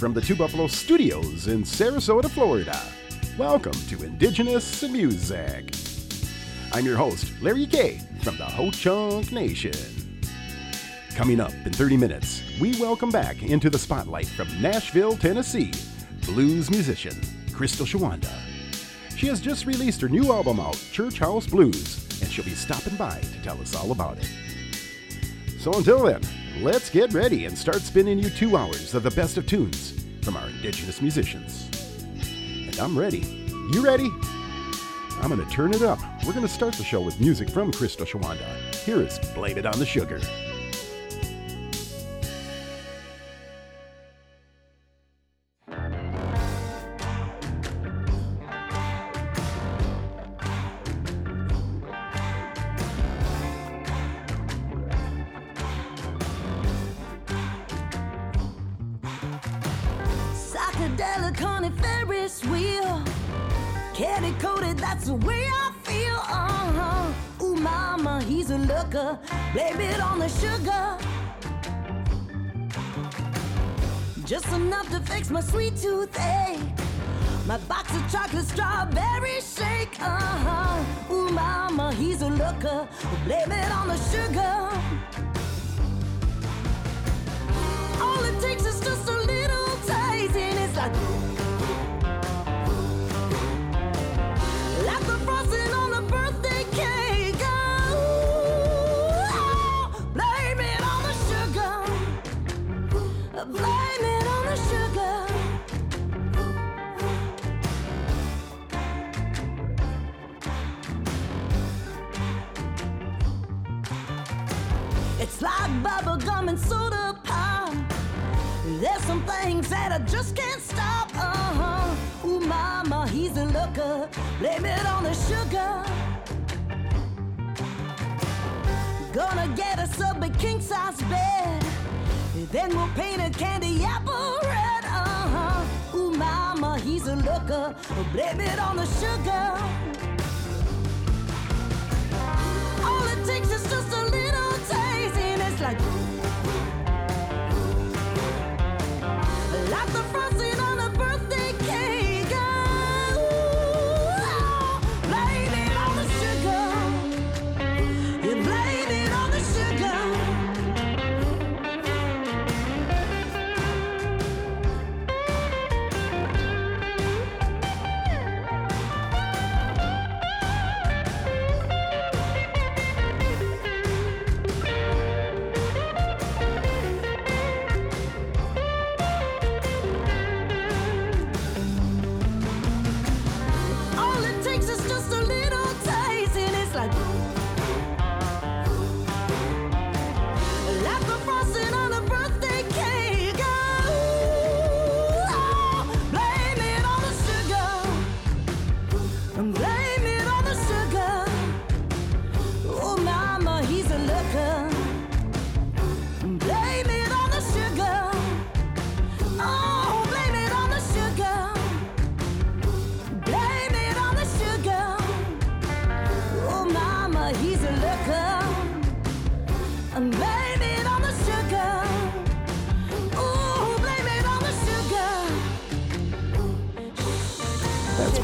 [0.00, 2.82] from the Two Buffalo Studios in Sarasota, Florida.
[3.36, 5.74] Welcome to Indigenous Music.
[6.72, 9.74] I'm your host, Larry K from the Ho Chunk Nation.
[11.14, 15.70] Coming up in 30 minutes, we welcome back into the spotlight from Nashville, Tennessee,
[16.24, 17.20] blues musician
[17.52, 18.32] Crystal Shawanda.
[19.18, 22.96] She has just released her new album out, Church House Blues, and she'll be stopping
[22.96, 24.30] by to tell us all about it.
[25.58, 26.22] So until then,
[26.62, 30.36] let's get ready and start spinning you two hours of the best of tunes from
[30.36, 31.68] our indigenous musicians.
[32.66, 33.20] And I'm ready.
[33.72, 34.10] You ready?
[35.20, 35.98] I'm going to turn it up.
[36.24, 38.74] We're going to start the show with music from Crystal Shawanda.
[38.84, 40.20] Here is Blame It on the Sugar.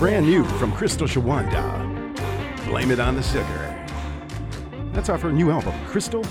[0.06, 2.65] Brand new from Crystal Shawanda.
[2.65, 3.87] Blame It on the Sugar.
[4.93, 6.22] That's off her new album, Crystal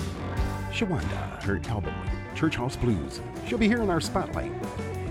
[0.72, 1.44] Shawanda.
[1.44, 1.94] Her album,
[2.36, 3.20] Church House Blues.
[3.46, 4.54] She'll be here in our spotlight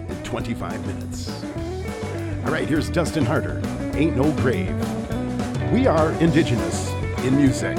[0.09, 1.45] in 25 minutes.
[2.47, 3.61] All right, here's Dustin Harder.
[3.93, 4.75] Ain't No Grave.
[5.71, 7.77] We are indigenous in music.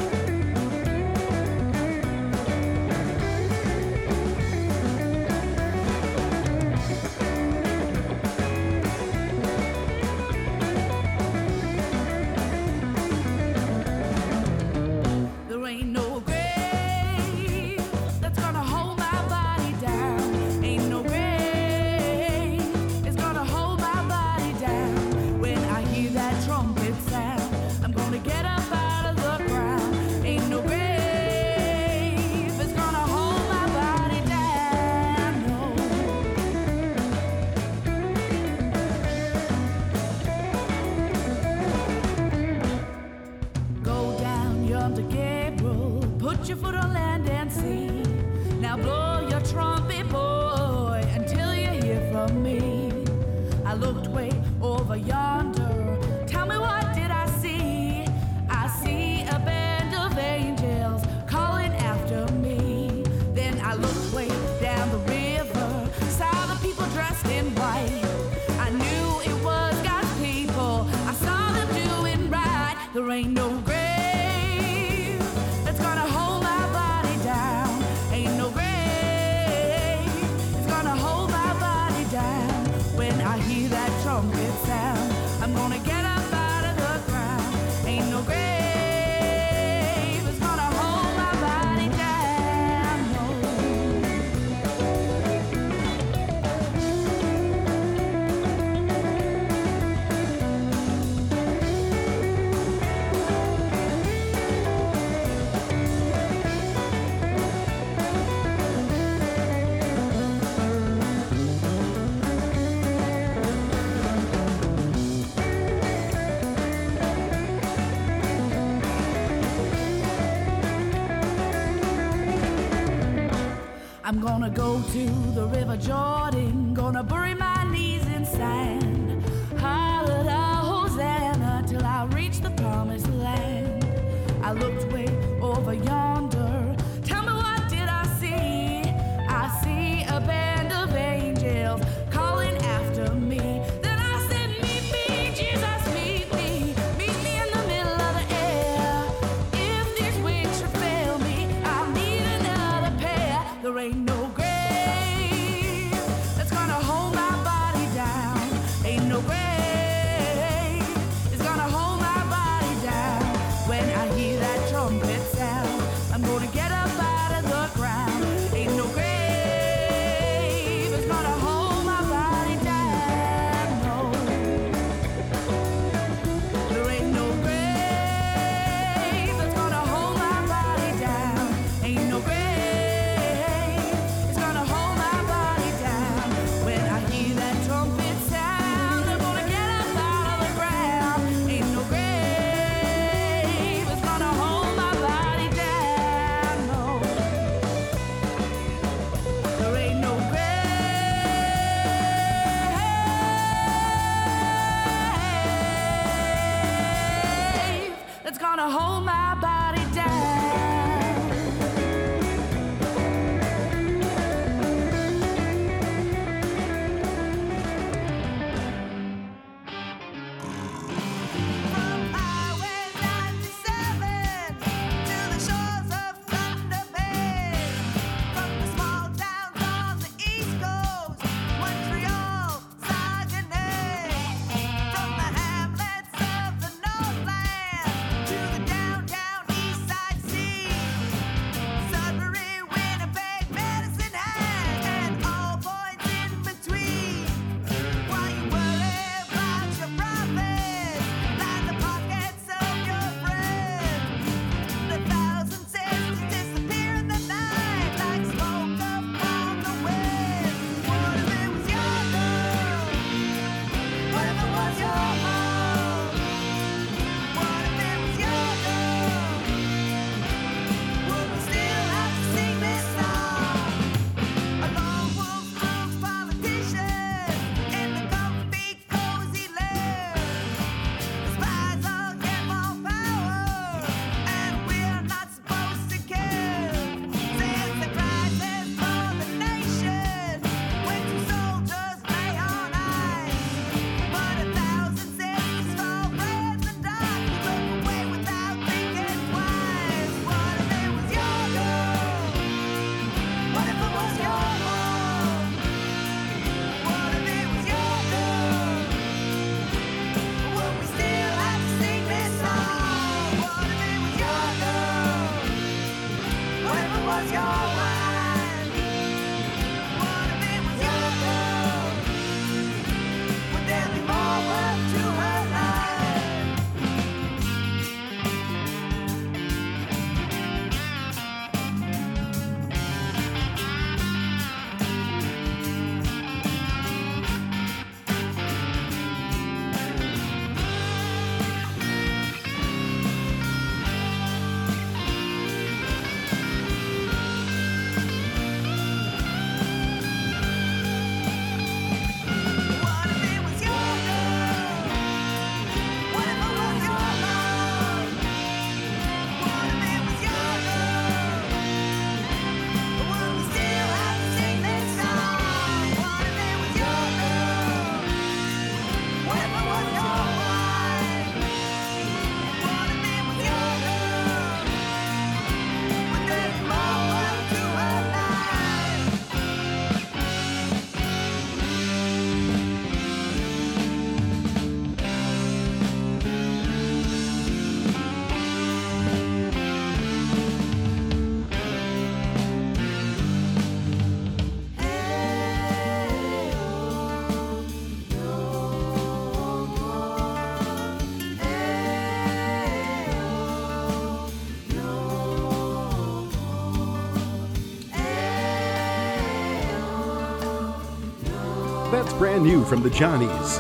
[412.18, 413.60] Brand new from the Johnnies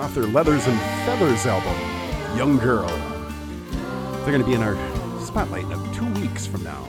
[0.00, 1.76] off their Leathers and Feathers album,
[2.36, 2.88] Young Girl.
[4.24, 4.74] They're going to be in our
[5.20, 6.82] spotlight in two weeks from now.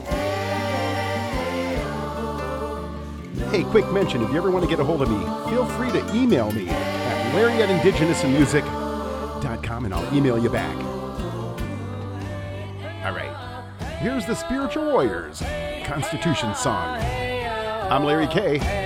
[3.50, 5.92] Hey, quick mention if you ever want to get a hold of me, feel free
[5.92, 7.70] to email me at larry at
[9.84, 10.76] and I'll email you back.
[13.04, 13.66] All right,
[14.00, 15.40] here's the Spiritual Warriors
[15.84, 16.98] Constitution song.
[16.98, 18.83] I'm Larry K.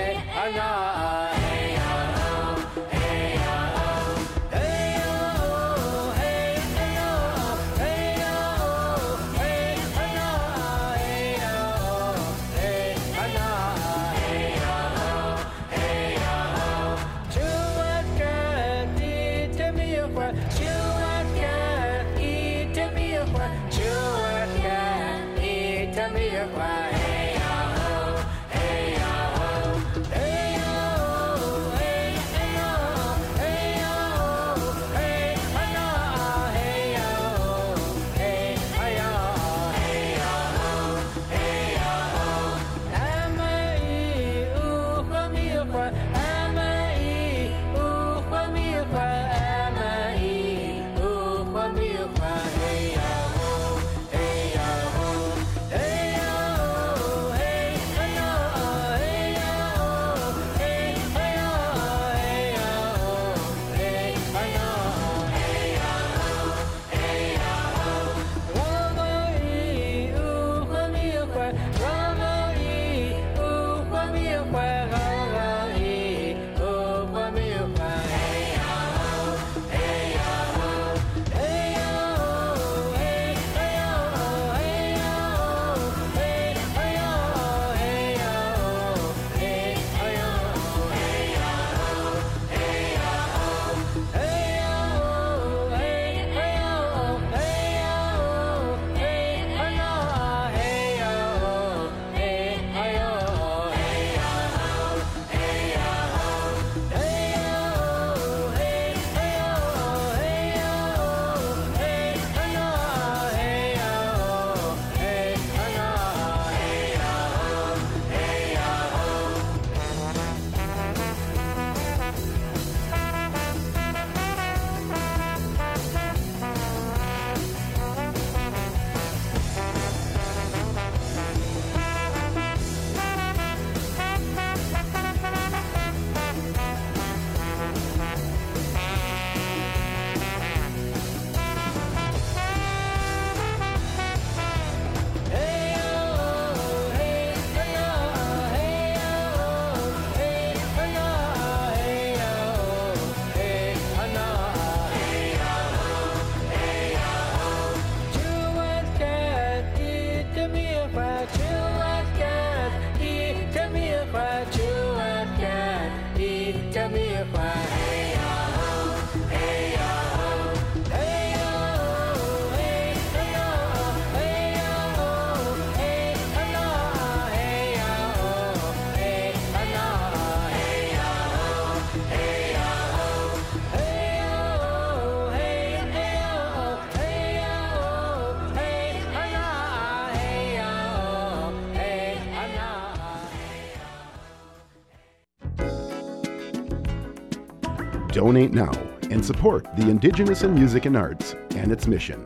[198.19, 198.73] Donate now
[199.11, 202.21] and support the Indigenous in Music and Arts and its mission.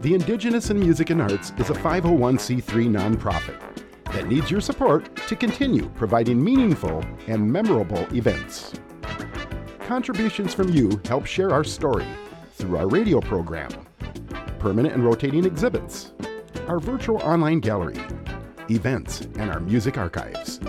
[0.00, 3.60] The Indigenous in Music and Arts is a 501c3 nonprofit
[4.12, 8.74] that needs your support to continue providing meaningful and memorable events.
[9.80, 12.06] Contributions from you help share our story
[12.52, 13.72] through our radio program,
[14.60, 16.12] permanent and rotating exhibits,
[16.68, 17.98] our virtual online gallery,
[18.70, 20.60] events, and our music archives.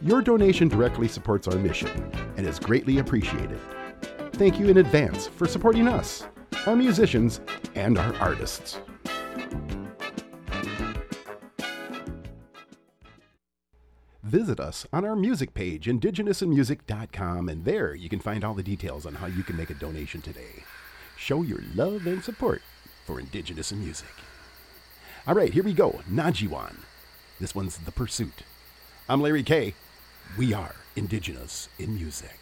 [0.00, 3.60] Your donation directly supports our mission and is greatly appreciated.
[4.32, 6.26] Thank you in advance for supporting us,
[6.66, 7.40] our musicians,
[7.76, 8.80] and our artists.
[14.24, 19.06] Visit us on our music page, indigenousinmusic.com, and there you can find all the details
[19.06, 20.64] on how you can make a donation today.
[21.16, 22.62] Show your love and support
[23.06, 24.08] for Indigenous in Music.
[25.28, 26.00] All right, here we go.
[26.10, 26.78] Najiwan.
[27.38, 28.42] This one's The Pursuit.
[29.08, 29.74] I'm Larry K.
[30.36, 32.41] We are indigenous in music.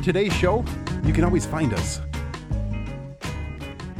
[0.00, 0.64] to today's show,
[1.04, 2.00] you can always find us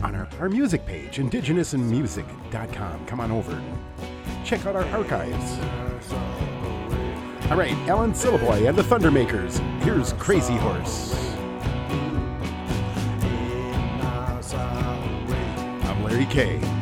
[0.03, 3.07] on our, our music page, indigenousinmusic.com.
[3.07, 3.61] Come on over.
[4.45, 5.59] Check out our archives.
[7.51, 9.59] All right, Alan Sillaboy and the Thundermakers.
[9.83, 11.15] Here's Crazy Horse.
[15.85, 16.78] I'm Larry K.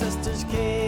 [0.00, 0.79] sisters came.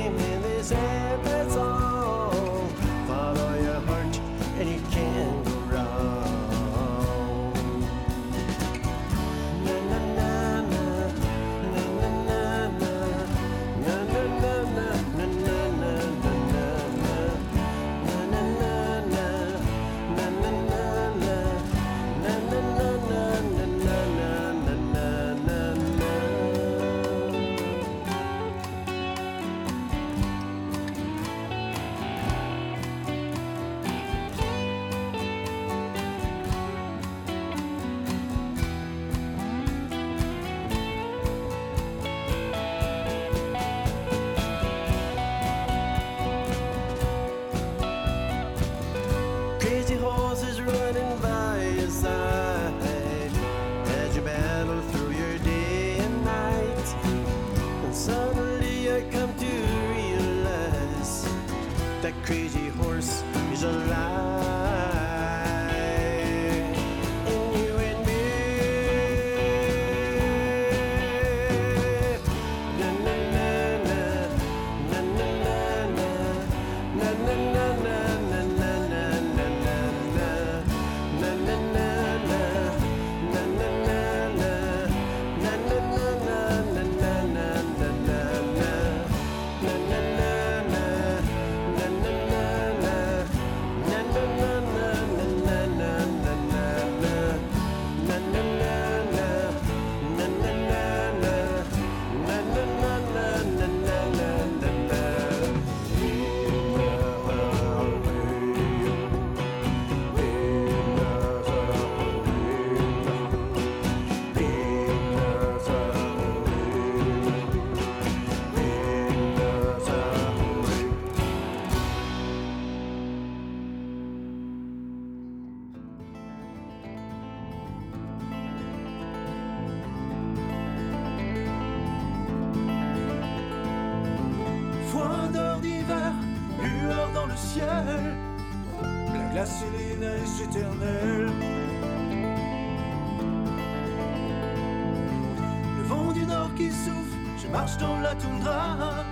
[147.52, 149.04] marche dans la toundra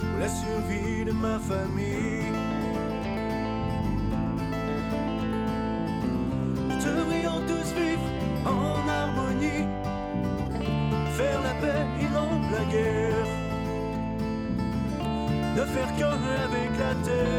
[0.00, 2.32] pour la survie de ma famille.
[6.68, 8.08] Nous devrions tous vivre
[8.44, 9.66] en harmonie,
[11.16, 13.28] faire la paix et non la guerre,
[15.56, 17.33] ne faire qu'un avec la terre.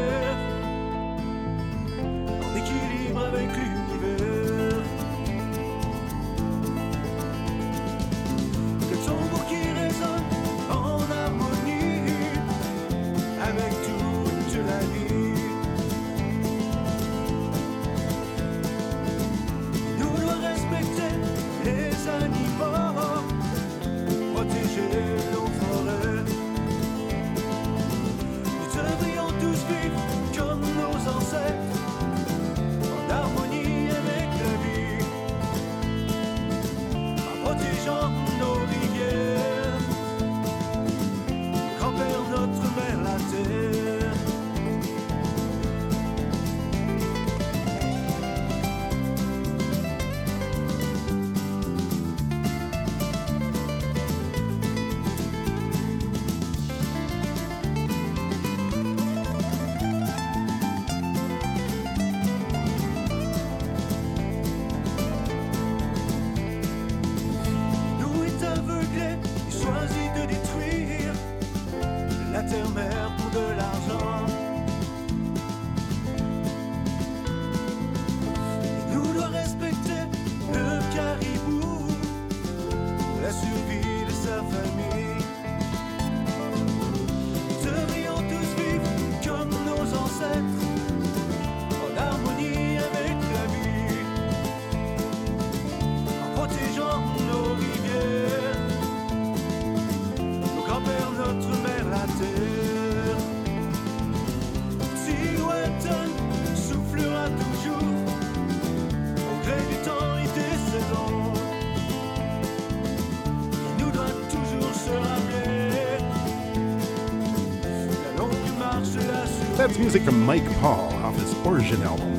[119.76, 122.10] That's music from Mike Paul off his Origin album.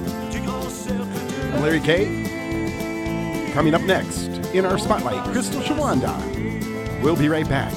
[1.55, 3.51] I'm Larry K.
[3.51, 6.13] Coming up next in our spotlight, Crystal Shawanda.
[7.01, 7.73] We'll be right back.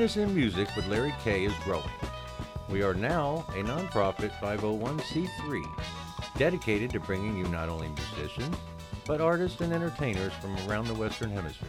[0.00, 1.84] Indigenous in Music with Larry K is growing.
[2.70, 5.62] We are now a nonprofit 501c3
[6.38, 8.56] dedicated to bringing you not only musicians,
[9.04, 11.68] but artists and entertainers from around the Western Hemisphere.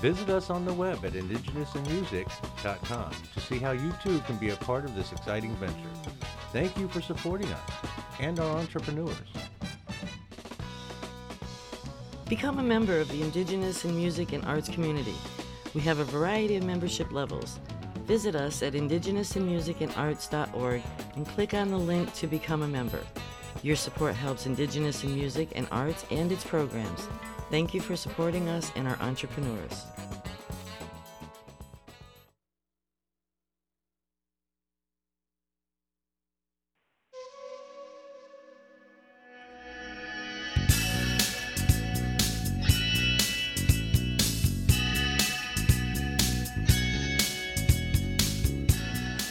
[0.00, 4.56] Visit us on the web at indigenousinmusic.com to see how you too can be a
[4.56, 5.90] part of this exciting venture.
[6.50, 7.70] Thank you for supporting us
[8.20, 9.34] and our entrepreneurs.
[12.26, 15.16] Become a member of the Indigenous in Music and Arts community.
[15.74, 17.58] We have a variety of membership levels.
[18.06, 20.82] Visit us at indigenousinmusicandarts.org
[21.16, 23.00] and click on the link to become a member.
[23.62, 27.08] Your support helps Indigenous in music and arts and its programs.
[27.50, 29.84] Thank you for supporting us and our entrepreneurs.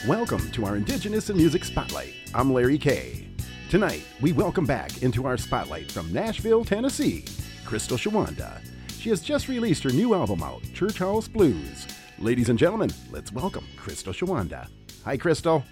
[0.06, 2.12] Welcome to our Indigenous in Music Spotlight.
[2.34, 3.26] I'm Larry K.
[3.70, 7.24] Tonight, we welcome back into our spotlight from Nashville, Tennessee,
[7.64, 8.60] Crystal Shawanda.
[8.98, 11.86] She has just released her new album out, Church House Blues.
[12.18, 14.68] Ladies and gentlemen, let's welcome Crystal Shawanda.
[15.06, 15.64] Hi, Crystal.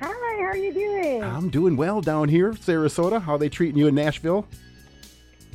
[0.00, 1.24] Hi, how are you doing?
[1.24, 3.20] I'm doing well down here, Sarasota.
[3.20, 4.46] How they treating you in Nashville?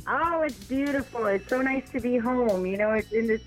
[0.06, 1.24] oh, it's beautiful.
[1.28, 2.66] It's so nice to be home.
[2.66, 3.40] You know, it's in this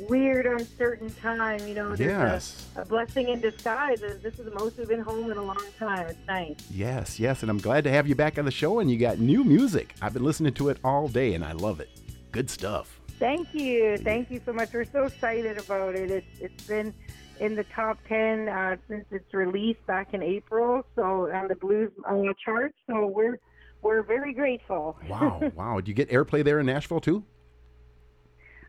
[0.00, 1.66] weird, uncertain time.
[1.66, 2.66] You know, Yes.
[2.76, 4.00] a, a blessing in disguise.
[4.00, 6.06] This is the most we've been home in a long time.
[6.08, 6.56] It's nice.
[6.70, 8.80] Yes, yes, and I'm glad to have you back on the show.
[8.80, 9.94] And you got new music.
[10.02, 11.88] I've been listening to it all day, and I love it.
[12.32, 13.00] Good stuff.
[13.18, 13.96] Thank you.
[13.98, 14.72] Thank you so much.
[14.72, 16.10] We're so excited about it.
[16.10, 16.92] It's, it's been
[17.40, 21.90] in the top 10 uh, since its release back in April, so on the blues
[22.08, 22.74] uh, charts.
[22.88, 23.38] So we're
[23.82, 24.96] we're very grateful.
[25.08, 25.80] Wow, wow.
[25.80, 27.22] Do you get airplay there in Nashville too?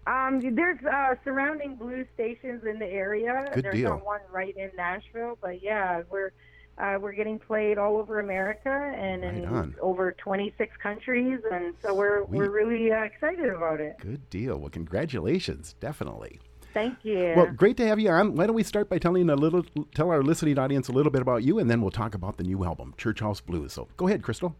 [0.07, 3.49] Um, there's uh, surrounding blues stations in the area.
[3.53, 3.89] Good there's deal.
[3.91, 6.31] not one right in Nashville, but yeah, we're
[6.77, 9.75] uh, we're getting played all over America and in on.
[9.81, 13.95] over 26 countries, and so we're we're really uh, excited about it.
[13.99, 14.57] Good deal.
[14.57, 16.39] Well, congratulations, definitely.
[16.73, 17.33] Thank you.
[17.37, 18.35] Well, great to have you on.
[18.35, 19.63] Why don't we start by telling a little,
[19.95, 22.43] tell our listening audience a little bit about you, and then we'll talk about the
[22.43, 23.71] new album, Church House Blues.
[23.71, 24.53] So, go ahead, Crystal.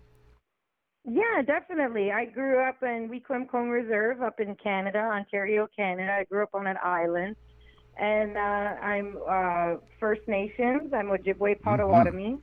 [1.07, 2.11] Yeah, definitely.
[2.11, 6.11] I grew up in Wequim Reserve up in Canada, Ontario, Canada.
[6.19, 7.35] I grew up on an island.
[7.97, 10.91] And uh, I'm uh, First Nations.
[10.93, 12.37] I'm Ojibwe Potawatomi.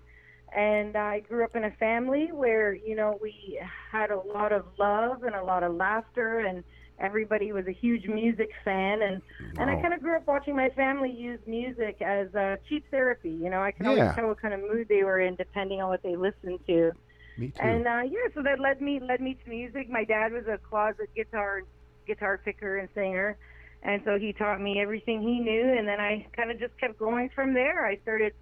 [0.57, 3.59] And I grew up in a family where, you know, we
[3.91, 6.63] had a lot of love and a lot of laughter, and
[7.01, 9.01] everybody was a huge music fan.
[9.03, 9.23] And,
[9.59, 13.31] and I kind of grew up watching my family use music as uh, cheap therapy.
[13.31, 13.93] You know, I can Yeah.
[13.93, 16.93] always tell what kind of mood they were in depending on what they listened to.
[17.39, 17.63] Me too.
[17.63, 19.89] And uh, yeah, so that led me led me to music.
[19.91, 21.63] My dad was a closet guitar
[22.07, 23.37] guitar picker and singer,
[23.83, 25.75] and so he taught me everything he knew.
[25.79, 27.87] And then I kind of just kept going from there.
[27.87, 28.33] I started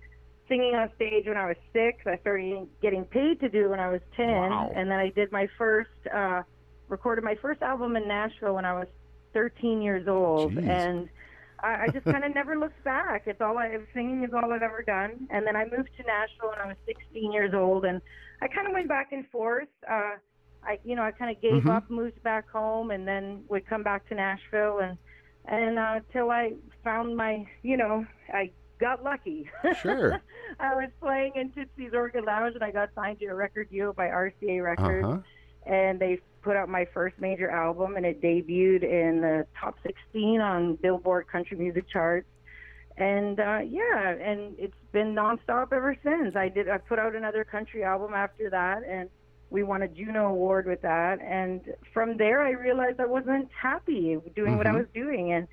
[0.48, 1.98] singing on stage when I was six.
[2.06, 4.72] I started getting paid to do when I was ten, Wow.
[4.74, 6.42] and then I did my first uh,
[6.88, 8.88] recorded my first album in Nashville when I was
[9.32, 10.68] 13 years old, Jeez.
[10.68, 11.08] and
[11.62, 13.22] I, I just kind of never looked back.
[13.26, 15.28] It's all I singing is all I've ever done.
[15.30, 18.00] And then I moved to Nashville when I was 16 years old, and
[18.42, 19.68] I kind of went back and forth.
[19.88, 20.16] Uh,
[20.62, 21.70] I, you know, I kind of gave Mhm.
[21.76, 24.98] up, moved back home, and then would come back to Nashville, and
[25.46, 26.52] and uh, till I
[26.84, 29.48] found my, you know, I got lucky.
[29.80, 30.20] Sure.
[30.60, 33.92] I was playing in Tootsie's Orchid Lounge, and I got signed to a record deal
[33.94, 35.18] by RCA Records Uh huh.
[35.72, 40.40] and they put out my first major album and it debuted in the top 16
[40.40, 42.26] on billboard country music charts
[42.96, 46.36] and uh yeah and it's been nonstop ever since.
[46.36, 49.08] I did i put out another country album after that and
[49.50, 51.20] we won a juno award with that.
[51.20, 51.60] And
[51.94, 54.78] from there i realized i wasn't happy doing what i Mhm.
[54.78, 55.32] was doing.
[55.32, 55.46] And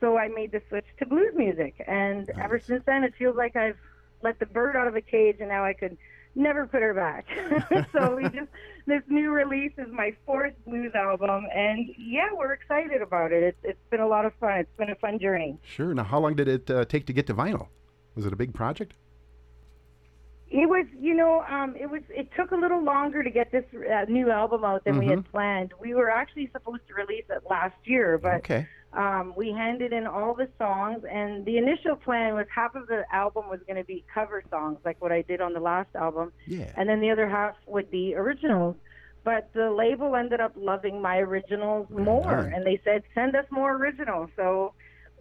[0.00, 1.74] so i made the switch to blues music.
[1.86, 3.78] And ever since then it feels like i've
[4.22, 5.96] let the bird out of a cage and now i could
[6.34, 7.26] never put her back.
[7.92, 8.48] So we just
[8.86, 13.42] this new release is my fourth blues album and yeah we're excited about it.
[13.42, 14.58] It's, it's been a lot of fun.
[14.60, 15.58] It's been a fun journey.
[15.64, 15.92] Sure.
[15.94, 17.68] Now, how long did it uh, take to get to vinyl?
[18.18, 18.94] Was it a big project?
[20.50, 22.00] It was, you know, um, it was.
[22.08, 25.30] It took a little longer to get this uh, new album out than we had
[25.30, 25.72] planned.
[25.80, 28.66] We were actually supposed to release it last year, but Okay.
[28.92, 33.04] um, we handed in all the songs, and the initial plan was half of the
[33.12, 36.32] album was going to be cover songs, like what I did on the last album,
[36.46, 36.72] Yeah.
[36.76, 38.74] and then the other half would be originals.
[39.22, 42.52] But the label ended up loving my originals more, on.
[42.52, 44.72] and they said, "Send us more originals." So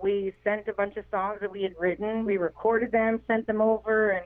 [0.02, 2.26] we sent a bunch of songs that we had written.
[2.26, 4.26] We recorded them, sent them over, and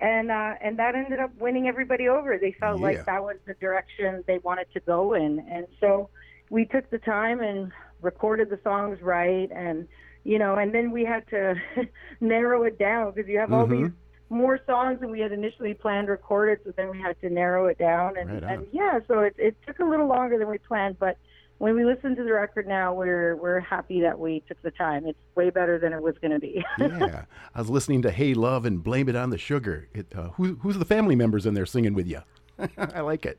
[0.00, 2.36] and uh, and that ended up winning everybody over.
[2.38, 2.86] They felt Yeah.
[2.86, 6.10] like that was the direction they wanted to go in, and so
[6.50, 9.88] we took the time and recorded the songs right and
[10.24, 11.54] you know, and then we had to
[12.20, 13.70] narrow it down because you have all Mhm.
[13.70, 13.90] these
[14.30, 17.76] more songs than we had initially planned recorded, so then we had to narrow it
[17.78, 20.98] down, and, Right and yeah, so it, it took a little longer than we planned,
[20.98, 21.18] but
[21.58, 25.06] when we listen to the record now, we're we're happy that we took the time.
[25.06, 26.64] It's way better than it was going to be.
[26.78, 27.24] yeah.
[27.54, 29.88] I was listening to Hey Love and Blame It on the Sugar.
[29.94, 32.20] It, uh, who, who's the family members in there singing with you?
[32.78, 33.38] I like it.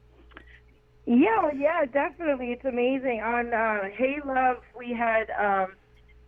[1.06, 2.52] Yeah, yeah, definitely.
[2.52, 3.22] It's amazing.
[3.22, 5.74] On uh, Hey Love, we had um,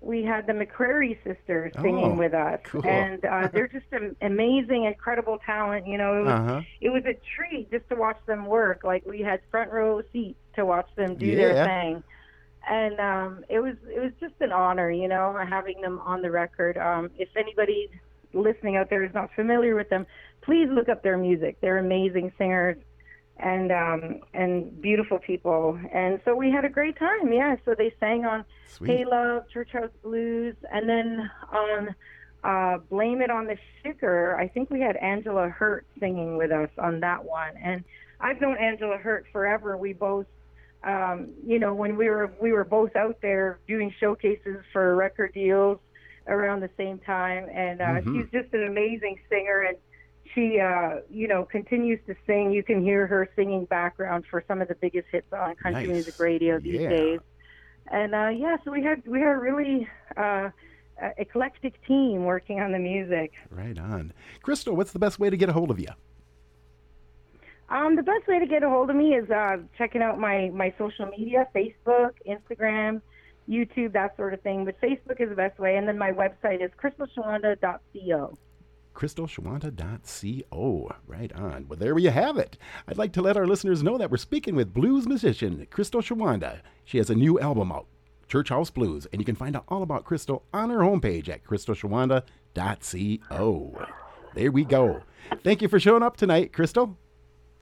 [0.01, 2.85] we had the McCrary sisters singing Oh, with us, cool.
[2.85, 5.87] and uh, they're just an amazing, incredible talent.
[5.87, 6.61] You know, it was Uh-huh.
[6.81, 8.83] it was a treat just to watch them work.
[8.83, 12.03] Like we had front row seats to watch them do their thing,
[12.69, 14.91] and um, it was it was just an honor.
[14.91, 16.77] You know, having them on the record.
[16.77, 17.89] Um, if anybody
[18.33, 20.05] listening out there is not familiar with them,
[20.41, 21.57] please look up their music.
[21.61, 22.77] They're amazing singers
[23.39, 27.93] and um and beautiful people and so we had a great time yeah so they
[27.99, 28.89] sang on Sweet.
[28.89, 31.95] hey love church house blues and then on
[32.43, 36.69] uh blame it on the sugar i think we had angela hurt singing with us
[36.79, 37.83] on that one and
[38.19, 40.25] i've known angela hurt forever we both
[40.87, 45.33] um you know when we were we were both out there doing showcases for record
[45.33, 45.77] deals
[46.27, 48.13] around the same time and uh Mhm.
[48.13, 49.77] she's just an amazing singer and
[50.33, 54.61] she uh you know continues to sing you can hear her singing background for some
[54.61, 55.93] of the biggest hits on country Nice.
[55.93, 56.89] music radio these Yeah.
[56.89, 57.19] days
[57.91, 60.49] and uh yeah so we had we had a really uh
[60.99, 64.13] uh, eclectic team working on the music Right on.
[64.41, 65.89] Crystal, what's the best way to get a hold of you?
[67.69, 70.49] Um the best way to get a hold of me is uh checking out my
[70.53, 73.01] my social media facebook instagram
[73.49, 76.63] youtube that sort of thing but facebook is the best way and then my website
[76.63, 78.37] is crystalshawanda.co
[78.97, 80.91] crystalshawanda.co.
[81.05, 81.67] Right on.
[81.67, 82.57] Well, there you have it.
[82.87, 86.61] I'd like to let our listeners know that we're speaking with blues musician Crystal Shawanda.
[86.83, 87.85] She has a new album out,
[88.27, 91.43] Church House Blues, and you can find out all about Crystal on her homepage at
[91.43, 93.87] crystalshawanda.co.
[94.33, 95.03] There we go.
[95.43, 96.97] Thank you for showing up tonight, Crystal.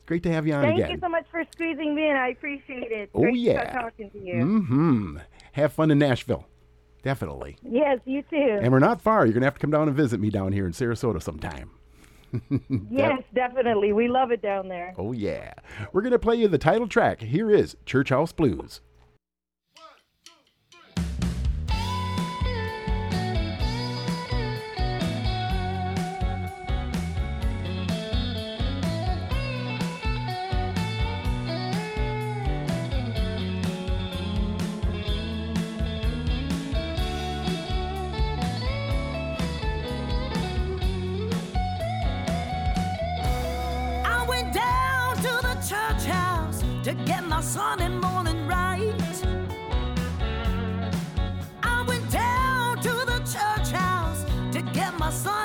[0.06, 0.92] Great to have you on thank again.
[0.92, 3.74] you so much for squeezing me in i appreciate it Oh, Great yeah.
[3.82, 5.18] talking to you Mm-hmm.
[5.54, 6.46] Have fun in Nashville.
[7.04, 7.58] Definitely.
[7.64, 8.60] Yes, you too.
[8.62, 9.26] And we're not far.
[9.26, 11.70] You're going to have to come down and visit me down here in Sarasota sometime.
[12.90, 13.94] yes, definitely.
[13.94, 14.94] We love it down there.
[14.98, 15.54] Oh, yeah.
[15.94, 17.22] We're going to play you the title track.
[17.22, 18.82] Here is Church House Blues.
[46.86, 48.94] To get my Sunday morning right.
[51.64, 55.45] I went down to the church house to get my Sunday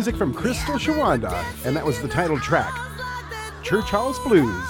[0.00, 2.72] music from Crystal Shawanda, and that was the title track,
[3.62, 4.64] Church House Blues.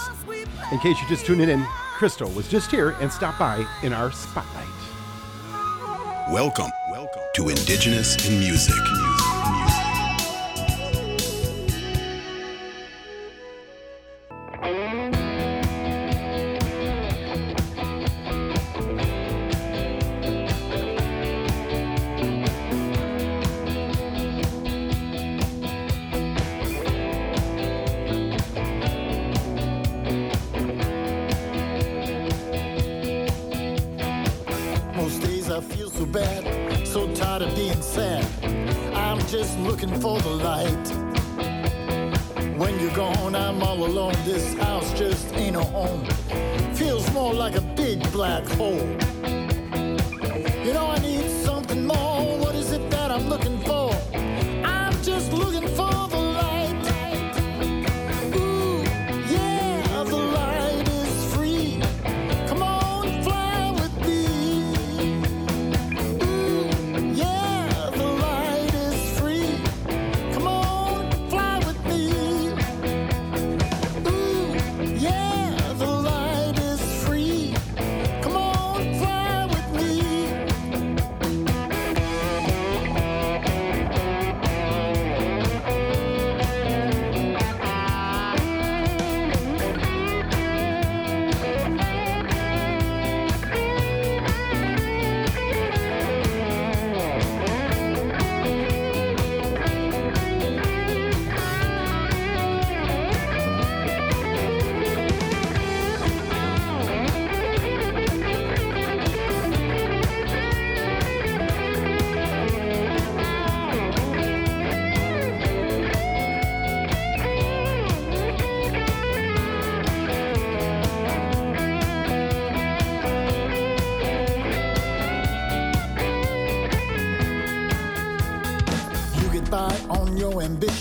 [0.72, 1.64] In case you're just tuning in,
[1.94, 4.66] Crystal was just here and stopped by in our spotlight.
[6.32, 8.99] Welcome, welcome to Indigenous in Music.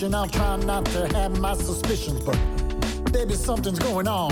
[0.02, 2.38] I'm trying not to have my suspicions, but
[3.12, 4.32] baby, something's going on.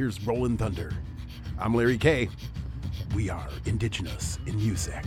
[0.00, 0.94] Here's Rolling Thunder.
[1.58, 2.30] I'm Larry K.
[3.14, 5.04] We are Indigenous in Music.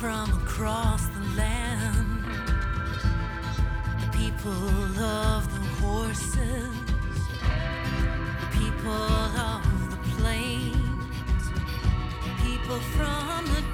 [0.00, 2.24] from across the land.
[4.12, 4.52] People
[5.00, 6.76] of the horses,
[8.52, 11.42] people of the plains,
[12.44, 13.65] people from the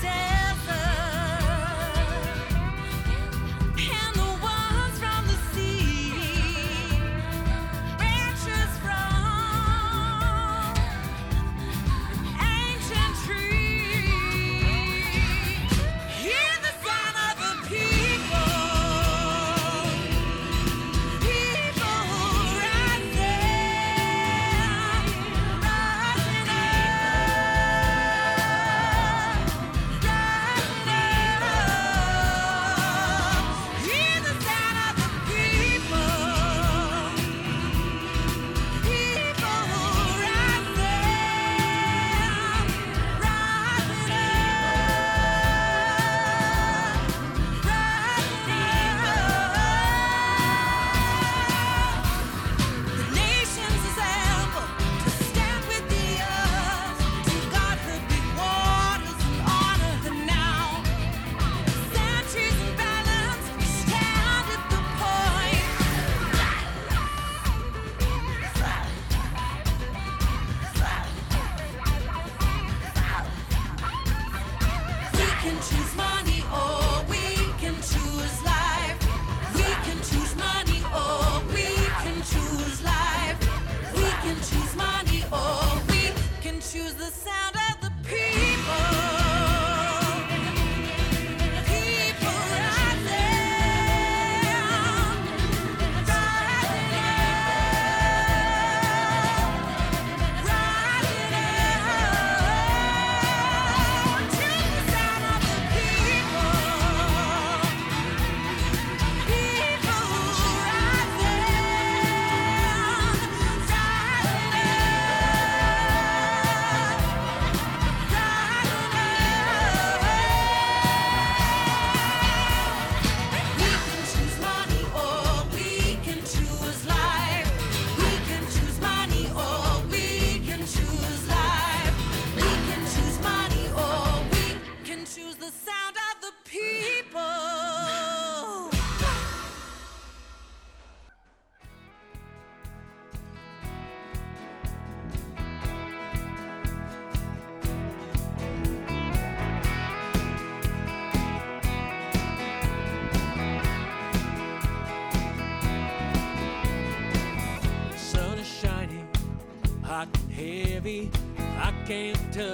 [162.31, 162.51] to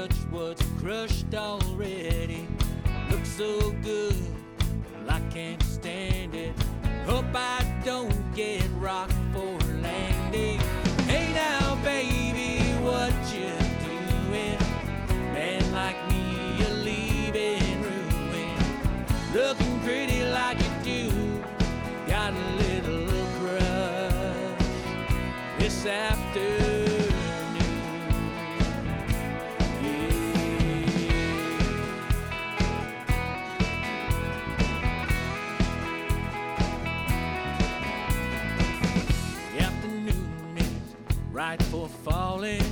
[42.10, 42.62] falling,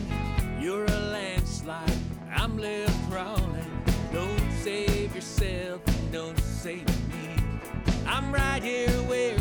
[0.61, 1.99] you're a landslide.
[2.35, 3.83] I'm left crawling.
[4.13, 5.81] Don't save yourself,
[6.11, 7.35] don't save me.
[8.07, 9.36] I'm right here where.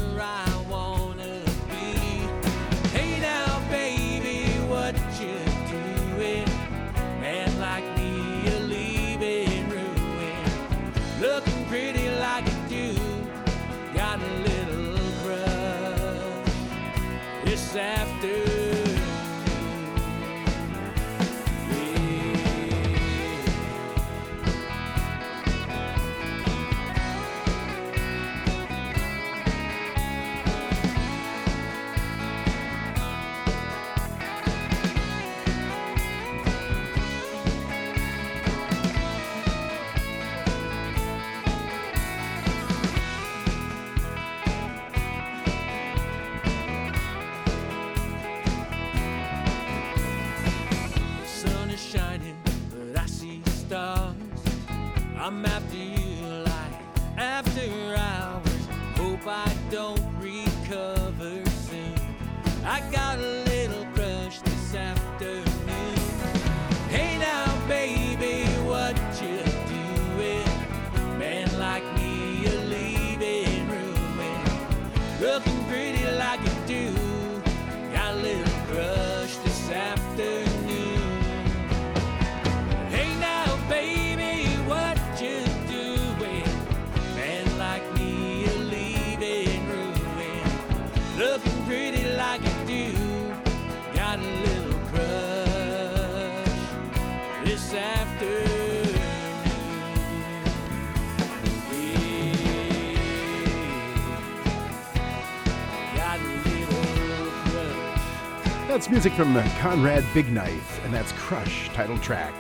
[108.95, 112.33] music from uh, Conrad Big Knife, and that's Crush, title track.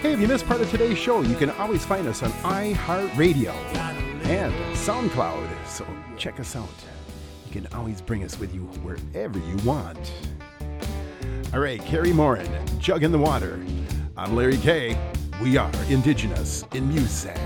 [0.00, 3.54] Hey, if you missed part of today's show, you can always find us on iHeartRadio
[4.24, 6.68] and SoundCloud, so check us out.
[7.46, 10.12] You can always bring us with you wherever you want.
[11.52, 12.50] All right, Carrie Morin,
[12.80, 13.64] Jug in the Water.
[14.16, 14.98] I'm Larry K.
[15.40, 17.38] We are Indigenous in Music.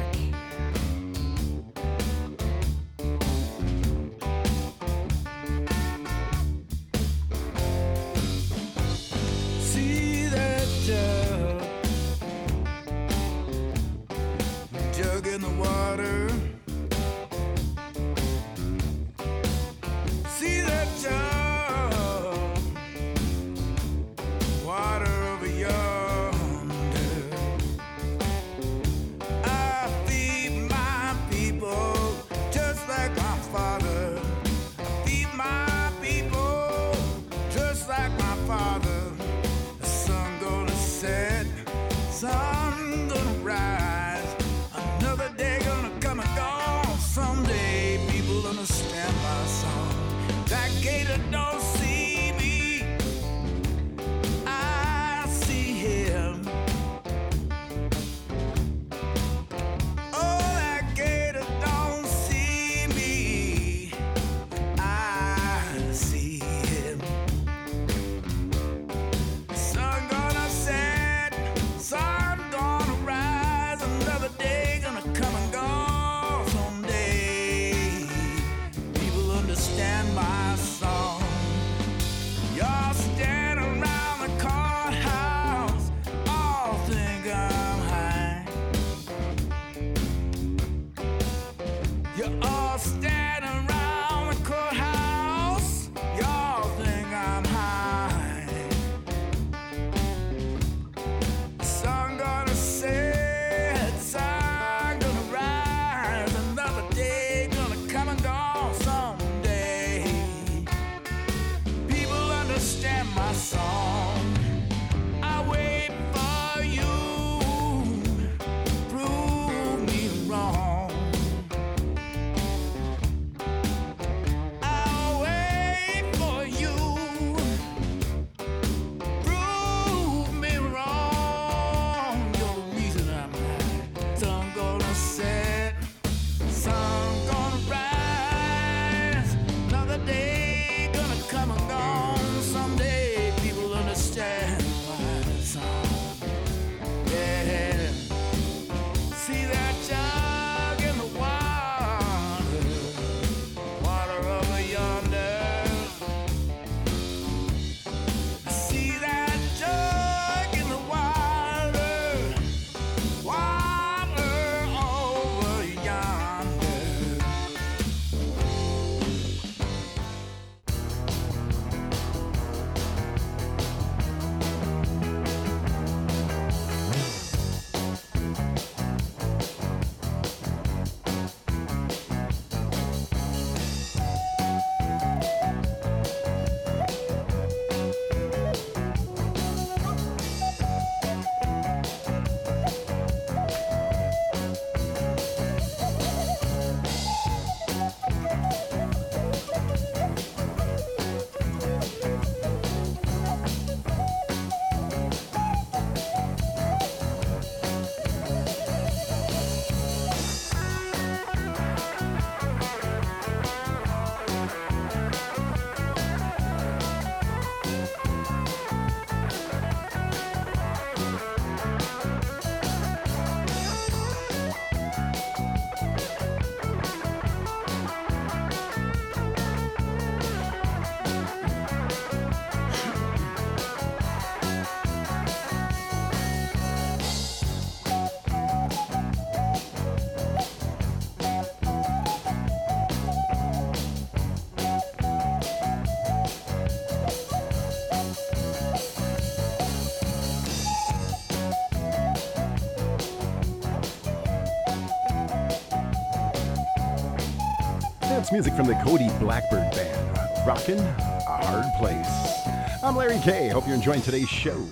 [258.28, 262.84] That's music from the Cody Blackbird Band, rockin' a hard place.
[262.84, 263.48] I'm Larry K.
[263.48, 264.66] Hope you're enjoying today's show.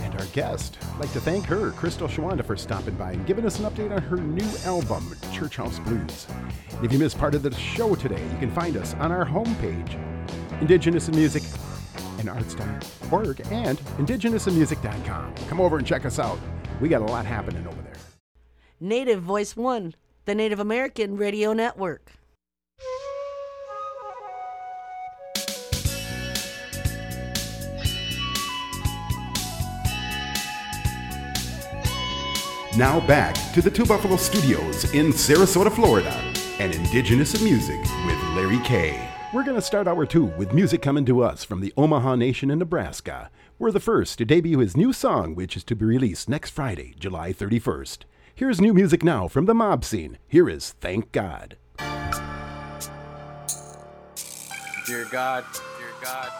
[0.00, 3.46] And our guest, I'd like to thank her, Crystal Shawanda, for stopping by and giving
[3.46, 6.26] us an update on her new album, Church House Blues.
[6.82, 9.98] If you missed part of the show today, you can find us on our homepage,
[10.60, 11.42] Indigenous in Music
[12.18, 15.34] and Arts.org and indigenousinmusic.com.
[15.48, 16.38] Come over and check us out.
[16.82, 17.96] We got a lot happening over there.
[18.78, 19.94] Native Voice One,
[20.24, 22.12] the Native American Radio Network.
[32.76, 36.12] Now back to the Two Buffalo Studios in Sarasota, Florida,
[36.58, 39.08] and Indigenous in Music with Larry K.
[39.32, 42.50] We're going to start hour two with music coming to us from the Omaha Nation
[42.50, 43.30] in Nebraska.
[43.60, 46.94] We're the first to debut his new song, which is to be released next Friday,
[46.98, 47.98] July 31st.
[48.36, 50.18] Here's new music now from the mob scene.
[50.26, 51.56] Here is Thank God.
[54.86, 55.44] Dear God,
[55.78, 56.32] dear God,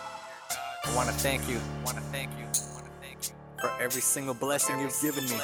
[0.84, 1.60] I want to thank you.
[1.84, 2.46] Want to thank you.
[2.74, 5.36] Want to thank you for every single blessing you've given me.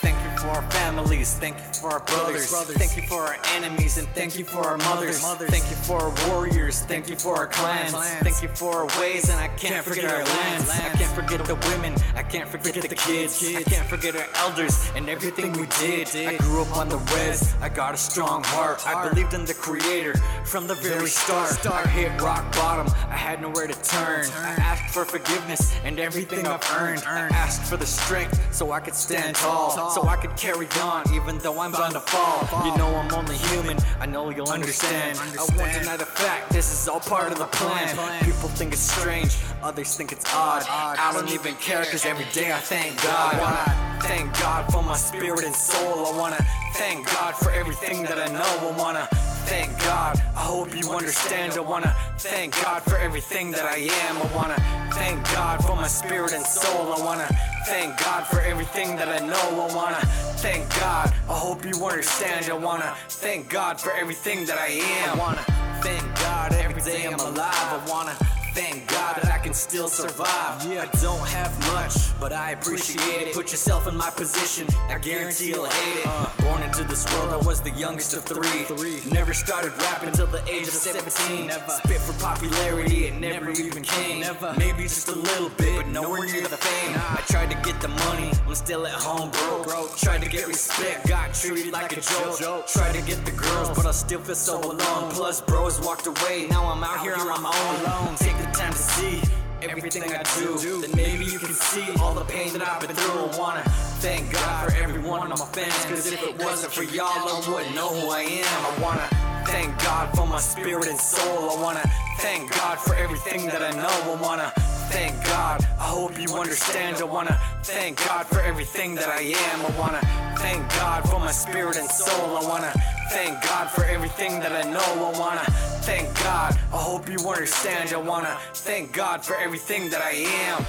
[0.00, 1.34] Thank you for our families.
[1.34, 2.50] Thank you for our brothers.
[2.50, 5.20] Thank you for our enemies, and thank you for our mothers.
[5.20, 6.80] Thank you for our warriors.
[6.82, 7.92] Thank you for our clans.
[7.92, 10.70] Thank you for our ways, and I can't forget our lands.
[10.70, 11.94] I can't forget the women.
[12.16, 13.44] I can't forget the kids.
[13.56, 16.08] I can't forget our elders and everything we did.
[16.14, 17.54] I grew up on the res.
[17.60, 18.86] I got a strong heart.
[18.86, 20.14] I believed in the Creator
[20.44, 21.66] from the very start.
[21.66, 22.86] I hit rock bottom.
[23.08, 24.26] I had nowhere to turn.
[24.36, 27.02] I asked for forgiveness and everything I've earned.
[27.06, 29.57] I asked for the strength so I could stand tall,
[29.94, 32.38] so I could carry on even though I'm bound to fall.
[32.66, 33.76] You know I'm only human.
[34.00, 35.18] I know you'll understand.
[35.18, 37.88] I won't deny the fact this is all part of the plan.
[38.24, 40.62] People think it's strange, others think it's odd.
[40.68, 43.34] I don't even care cause every day I thank God.
[43.34, 46.06] I wanna thank God for my spirit and soul.
[46.14, 46.42] I wanna
[46.74, 48.68] thank God for everything that I know.
[48.68, 49.08] I wanna
[49.48, 50.20] thank God.
[50.36, 51.54] I hope you understand.
[51.54, 54.16] I wanna thank God for everything that I am.
[54.18, 54.60] I wanna
[54.92, 56.92] thank God for my spirit and soul.
[56.92, 57.28] I wanna
[57.64, 59.46] thank God for everything that I know.
[59.66, 60.02] I wanna
[60.44, 61.14] thank God.
[61.28, 62.50] I hope you understand.
[62.50, 64.70] I wanna thank God for everything that I
[65.00, 65.14] am.
[65.14, 65.44] I wanna
[65.82, 67.68] thank God every day I'm alive.
[67.76, 68.16] I wanna
[68.58, 70.66] thank God that I can still survive.
[70.66, 73.34] Yeah, I don't have much, but I appreciate it.
[73.34, 76.42] Put yourself in my position, I guarantee you'll hate it.
[76.42, 78.66] Born into this world, I was the youngest of three.
[79.12, 81.50] Never started rapping till the age of 17.
[81.50, 84.24] Spit for popularity, it never even came.
[84.58, 86.96] Maybe just a little bit, but nowhere near the fame.
[86.96, 89.96] I tried to get the money, I'm still at home broke.
[89.96, 92.66] Tried to get respect, got treated like a joke.
[92.66, 95.12] Tried to get the girls, but I still feel so alone.
[95.12, 98.16] Plus, bros walked away, now I'm out here on my own alone.
[98.16, 99.22] Take time to see
[99.62, 100.80] everything I do.
[100.80, 103.26] Then maybe you can see all the pain that I've been through.
[103.26, 103.62] I wanna
[104.00, 105.84] thank God for every one of my fans.
[105.86, 108.66] Cause if it wasn't for y'all, I wouldn't know who I am.
[108.66, 109.08] I wanna
[109.46, 111.50] thank God for my spirit and soul.
[111.50, 111.84] I wanna
[112.18, 114.12] thank God for everything that I know.
[114.12, 114.52] I wanna
[114.90, 115.64] thank God.
[115.78, 116.96] I hope you understand.
[116.98, 119.66] I wanna thank God for everything that I am.
[119.66, 120.00] I wanna
[120.38, 122.36] thank God for my spirit and soul.
[122.36, 122.72] I wanna
[123.10, 125.12] thank God for everything that I know.
[125.14, 125.44] I wanna
[125.82, 126.58] thank God.
[126.72, 127.92] I hope you understand.
[127.92, 130.12] I wanna thank God for everything that I
[130.48, 130.64] am.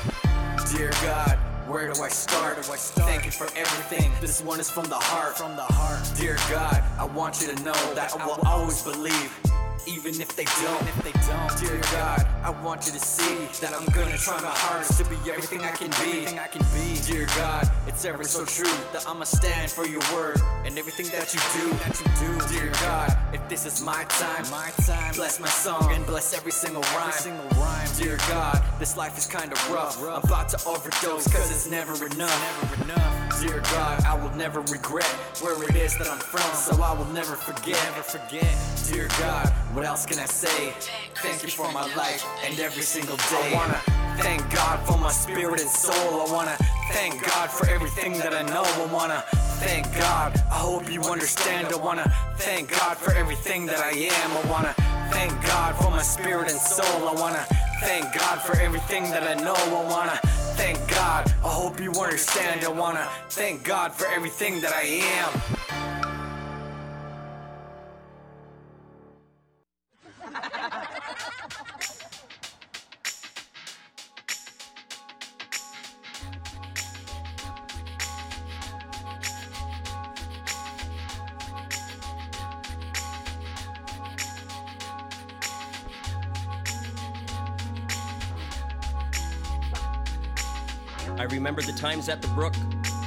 [0.76, 1.38] Dear God.
[1.68, 2.66] Where do I start?
[2.66, 4.12] Thank you for everything.
[4.22, 5.38] This one is from the heart.
[5.38, 6.02] From the heart.
[6.18, 9.32] Dear God, I want you to know that I will always believe.
[9.88, 13.74] Even if they don't, if they don't, dear God, I want you to see that
[13.74, 15.96] I'm gonna try my hardest to be everything I can be.
[15.96, 20.02] Everything I can be, dear God, it's ever so true that I'ma stand for your
[20.14, 21.70] word and everything that you do.
[21.84, 23.16] That you do, dear God.
[23.50, 27.12] This is my time, my time, bless my song and bless every single rhyme.
[27.12, 28.64] single rhyme, dear God.
[28.78, 30.00] This life is kinda rough.
[30.00, 32.30] I'm about to overdose cause it's never enough.
[32.62, 34.04] Never enough, dear God.
[34.06, 35.08] I will never regret
[35.42, 37.82] where it is that I'm from, so I will never forget.
[37.86, 38.56] Never forget,
[38.94, 39.50] dear God.
[39.74, 40.72] What else can I say?
[41.16, 43.52] Thank you for my life and every single day.
[43.52, 43.82] I wanna
[44.22, 46.22] thank God for my spirit and soul.
[46.22, 46.58] I wanna
[47.00, 48.64] thank God for everything that I know.
[48.84, 49.24] I wanna
[49.64, 50.36] thank God.
[50.52, 51.68] I hope you understand.
[51.72, 54.30] I wanna thank God for everything that I am.
[54.42, 54.74] I wanna
[55.10, 57.08] thank God for my spirit and soul.
[57.08, 57.46] I wanna
[57.80, 59.56] thank God for everything that I know.
[59.56, 60.20] I wanna
[60.62, 61.22] thank God.
[61.50, 62.66] I hope you understand.
[62.66, 64.86] I wanna thank God for everything that I
[65.20, 65.59] am.
[92.40, 92.54] Brook,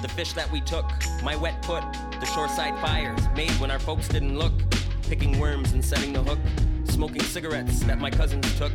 [0.02, 0.84] the fish that we took,
[1.22, 1.82] my wet foot,
[2.20, 4.52] the shoreside fires made when our folks didn't look.
[5.08, 6.38] picking worms and setting the hook,
[6.84, 8.72] smoking cigarettes that my cousins took.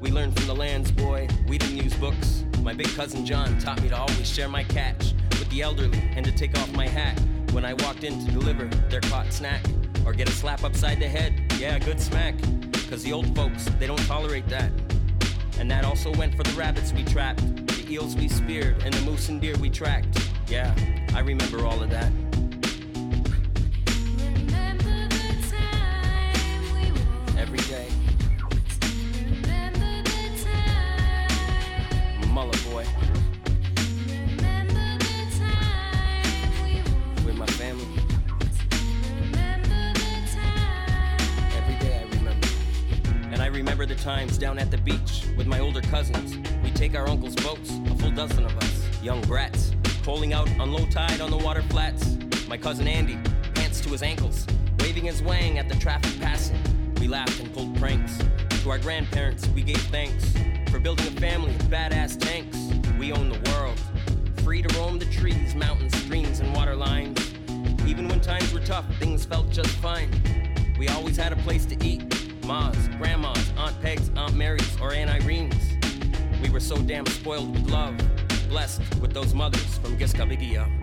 [0.00, 2.44] We learned from the lands, boy, we didn't use books.
[2.62, 6.24] My big cousin John taught me to always share my catch with the elderly and
[6.24, 7.16] to take off my hat
[7.52, 9.64] when I walked in to deliver their caught snack
[10.04, 11.32] or get a slap upside the head.
[11.60, 12.34] Yeah, good smack.
[12.90, 14.72] Cause the old folks, they don't tolerate that.
[15.60, 17.61] And that also went for the rabbits we trapped,
[17.92, 20.18] eels we speared, and the moose and deer we tracked.
[20.48, 20.74] Yeah,
[21.14, 22.10] I remember all of that.
[27.36, 27.88] Every day.
[32.28, 32.86] Muller boy.
[37.26, 37.84] With my family.
[41.58, 42.48] Every day I remember.
[43.32, 44.70] And I remember the times down at
[50.62, 52.16] on low tide on the water flats.
[52.46, 53.18] My cousin Andy,
[53.52, 54.46] pants to his ankles,
[54.78, 56.56] waving his wang at the traffic passing.
[57.00, 58.16] We laughed and pulled pranks.
[58.62, 60.32] To our grandparents, we gave thanks
[60.70, 62.56] for building a family of badass tanks.
[62.96, 63.80] We own the world,
[64.44, 67.18] free to roam the trees, mountains, streams, and water lines.
[67.84, 70.10] Even when times were tough, things felt just fine.
[70.78, 72.04] We always had a place to eat.
[72.44, 75.72] Ma's, Grandma's, Aunt Peg's, Aunt Mary's, or Aunt Irene's.
[76.40, 77.96] We were so damn spoiled with love,
[78.52, 80.81] blessed with those mothers from Gesgapegiag.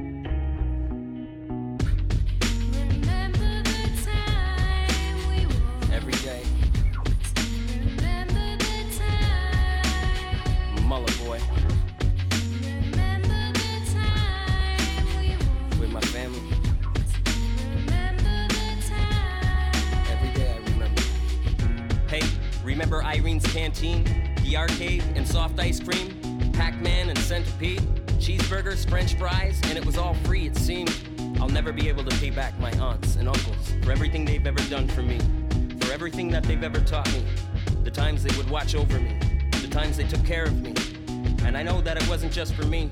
[42.39, 42.89] Just for me.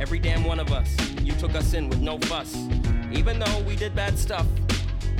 [0.00, 2.56] Every damn one of us, you took us in with no fuss.
[3.12, 4.48] Even though we did bad stuff,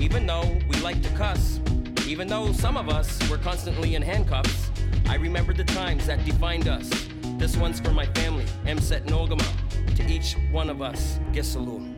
[0.01, 1.61] even though we liked to cuss,
[2.09, 4.73] even though some of us were constantly in handcuffs,
[5.07, 6.91] I remember the times that defined us.
[7.39, 9.95] This one's for my family, Msit No'kmaq.
[9.95, 11.90] To each one of us, Gisalu.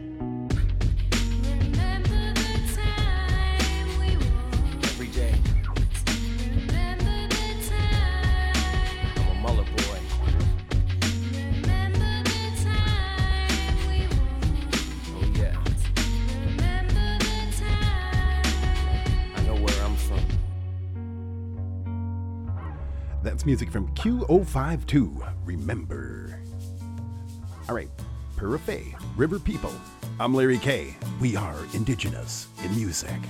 [23.23, 25.33] That's music from Q052.
[25.45, 26.41] Remember.
[27.69, 27.89] All right,
[28.37, 28.81] Purify,
[29.17, 29.73] River People.
[30.19, 30.97] I'm Larry K.
[31.21, 33.21] We are indigenous in music.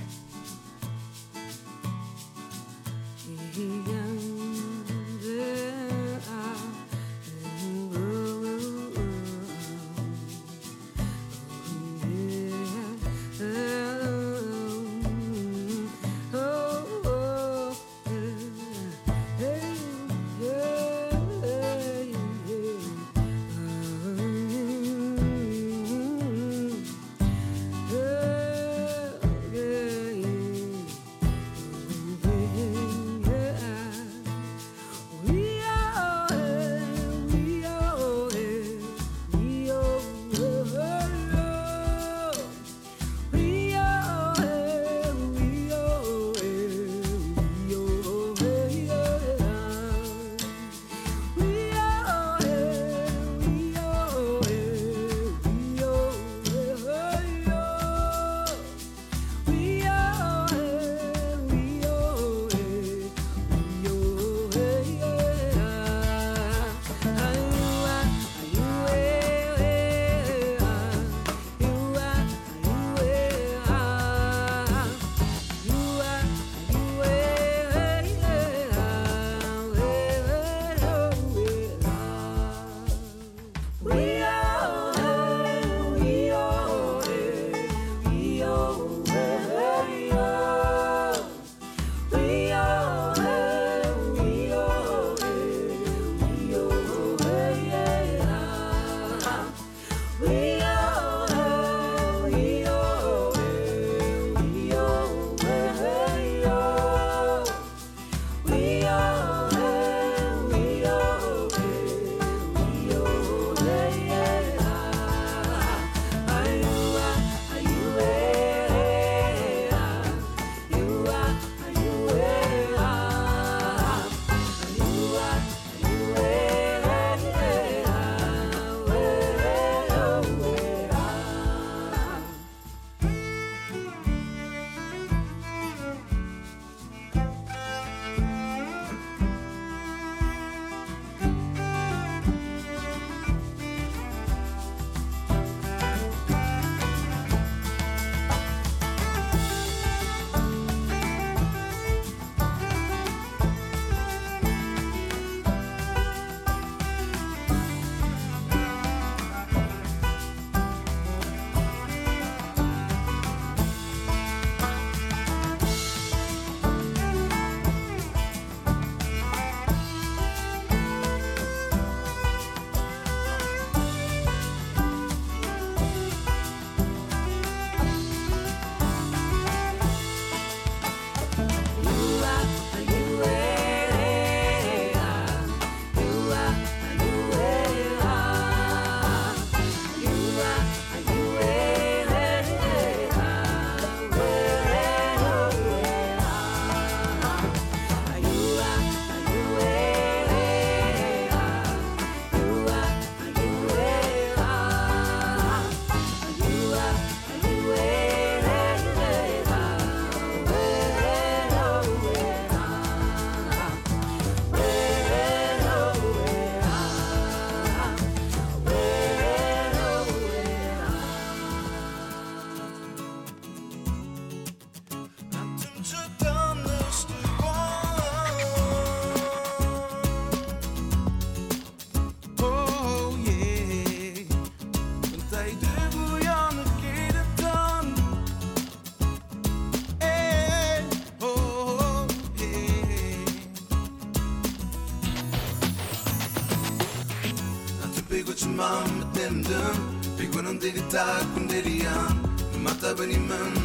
[253.05, 253.62] 你们。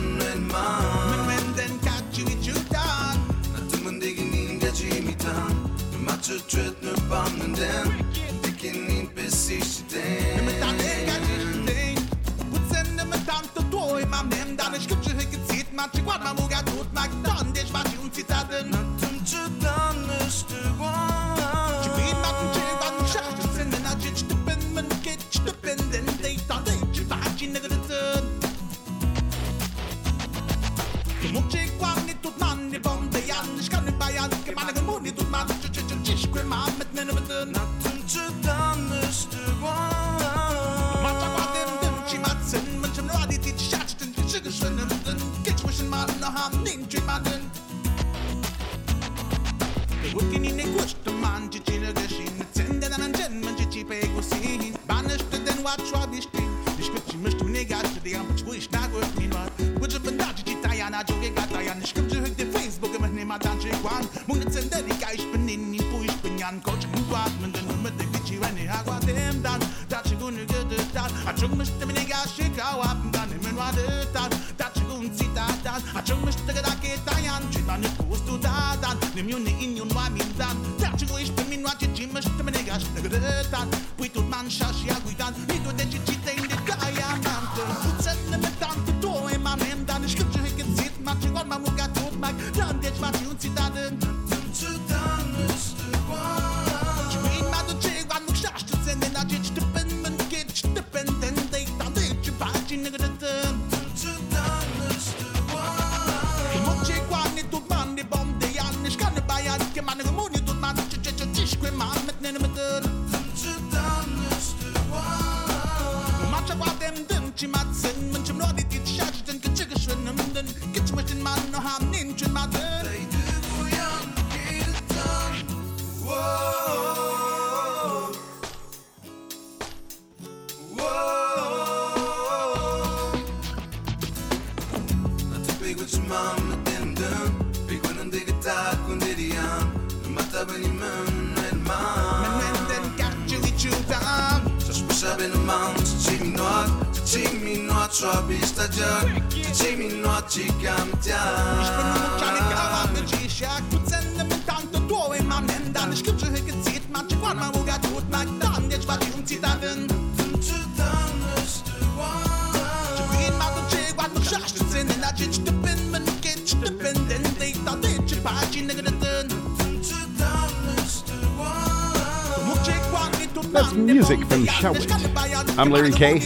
[173.51, 175.59] That's music from Showit.
[175.59, 176.19] I'm Larry K.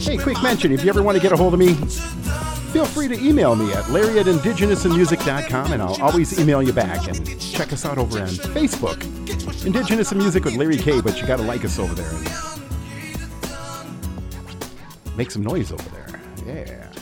[0.00, 1.74] Hey, quick mention if you ever want to get a hold of me,
[2.72, 7.06] feel free to email me at larry at indigenousinmusic.com and I'll always email you back.
[7.08, 9.02] And check us out over on Facebook,
[9.66, 11.00] Indigenous in Music with Larry K.
[11.00, 12.44] But you got to like us over there
[15.16, 16.20] make some noise over there.
[16.46, 16.93] Yeah.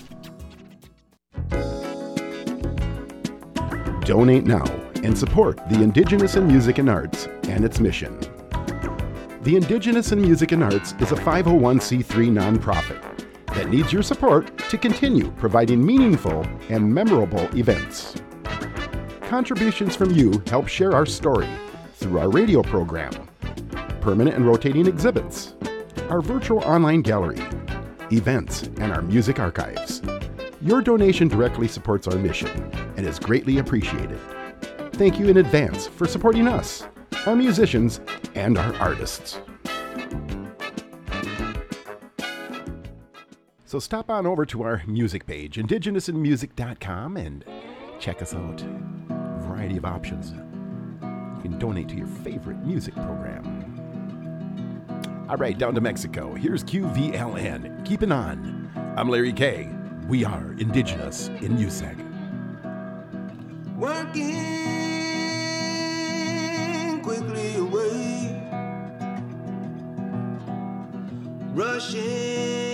[4.04, 4.64] Donate now
[5.04, 8.18] and support the Indigenous in Music and Arts and its mission.
[9.42, 13.00] The Indigenous in Music and Arts is a 501c3 nonprofit
[13.54, 18.16] that needs your support to continue providing meaningful and memorable events.
[19.20, 21.48] Contributions from you help share our story
[21.94, 23.12] through our radio program,
[24.00, 25.54] permanent and rotating exhibits,
[26.10, 27.40] our virtual online gallery,
[28.10, 30.02] events, and our music archives.
[30.62, 32.48] Your donation directly supports our mission
[32.96, 34.20] and is greatly appreciated.
[34.92, 36.86] Thank you in advance for supporting us,
[37.26, 38.00] our musicians,
[38.36, 39.40] and our artists.
[43.64, 47.44] So stop on over to our music page, indigenousinmusic.com, and
[47.98, 48.62] check us out.
[48.62, 50.30] A variety of options.
[50.30, 53.58] You can donate to your favorite music program.
[55.28, 56.34] All right, down to Mexico.
[56.34, 57.84] Here's QVLN.
[57.84, 58.70] Keep it on.
[58.96, 59.68] I'm Larry K.
[60.12, 61.96] We are Indigenous in Music.
[63.78, 64.20] Working
[67.00, 68.36] quickly away,
[71.54, 72.71] rushing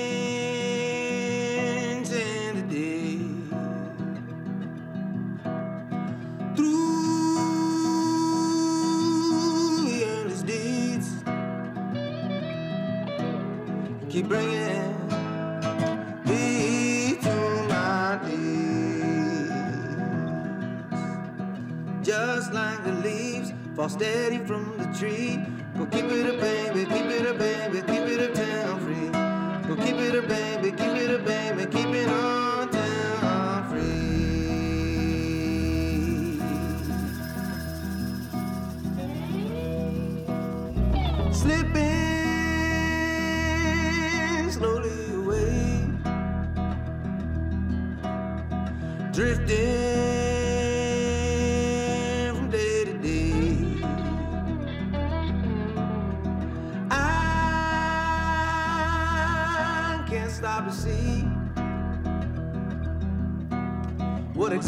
[23.79, 25.39] fall steady from the tree.
[25.77, 29.09] Go keep it a baby, keep it a baby, keep it a uptown free.
[29.69, 32.28] Go keep it a baby, keep it a baby, keep it on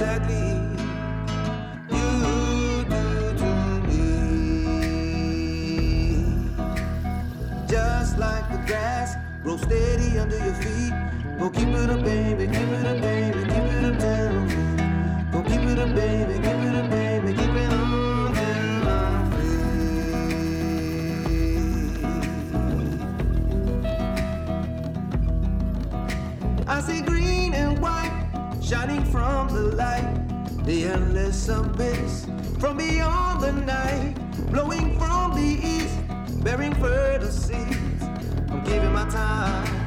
[0.00, 0.56] exactly
[1.90, 2.08] you
[2.88, 3.04] do
[3.36, 3.52] to
[3.86, 4.06] me.
[7.68, 10.94] Just like the grass grows steady under your feet.
[11.38, 14.48] Go keep it up, baby, keep it up, baby, keep it up down.
[15.32, 16.38] Go keep it up, baby,
[30.70, 32.26] The endless abyss
[32.60, 34.14] from beyond the night,
[34.52, 35.98] blowing from the east,
[36.44, 38.04] bearing fertile seeds.
[38.48, 39.79] I'm giving my time.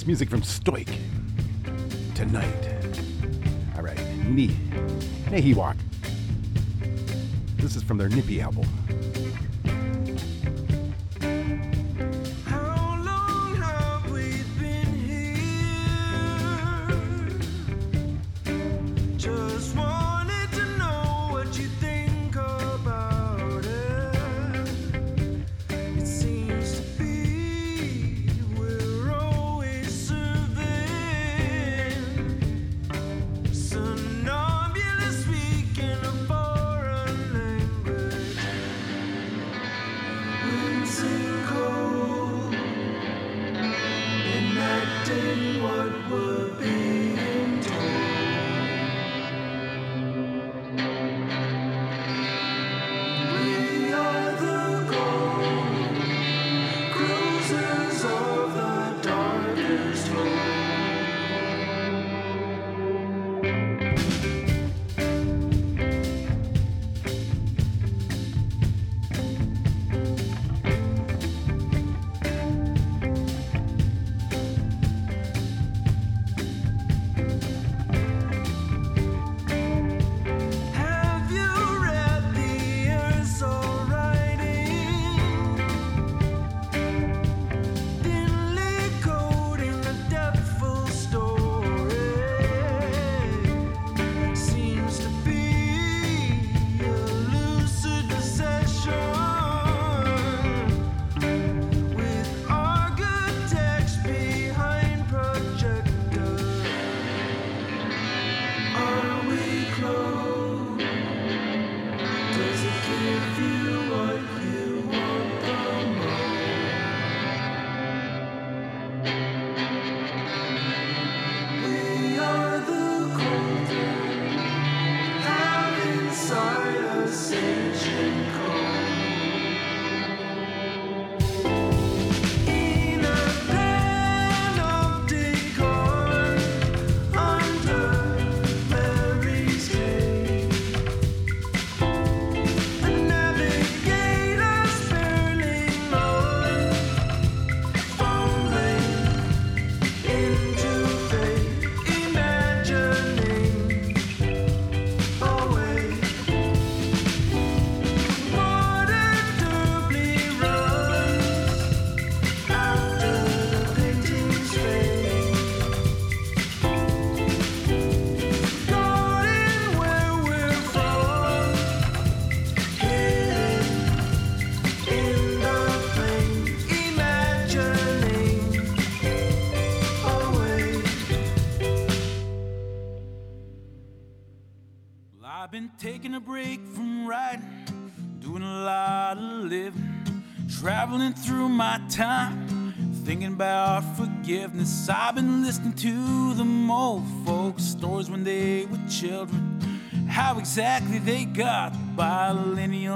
[0.00, 0.88] That's music from Stoik.
[2.14, 2.68] Tonight.
[3.76, 3.98] All right.
[4.24, 4.56] Ne-
[5.28, 5.76] Nehiyawak.
[7.58, 8.64] This is from their Nipiy album.
[19.18, 19.89] Just wanted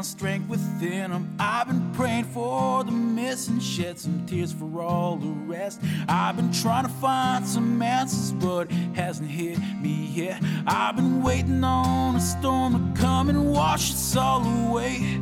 [0.04, 1.36] strength within them.
[1.38, 5.80] I've been praying for the missing, shed some tears for all the rest.
[6.08, 10.42] I've been trying to find some answers, but it hasn't hit me yet.
[10.66, 15.20] I've been waiting on a storm to come and wash us all away.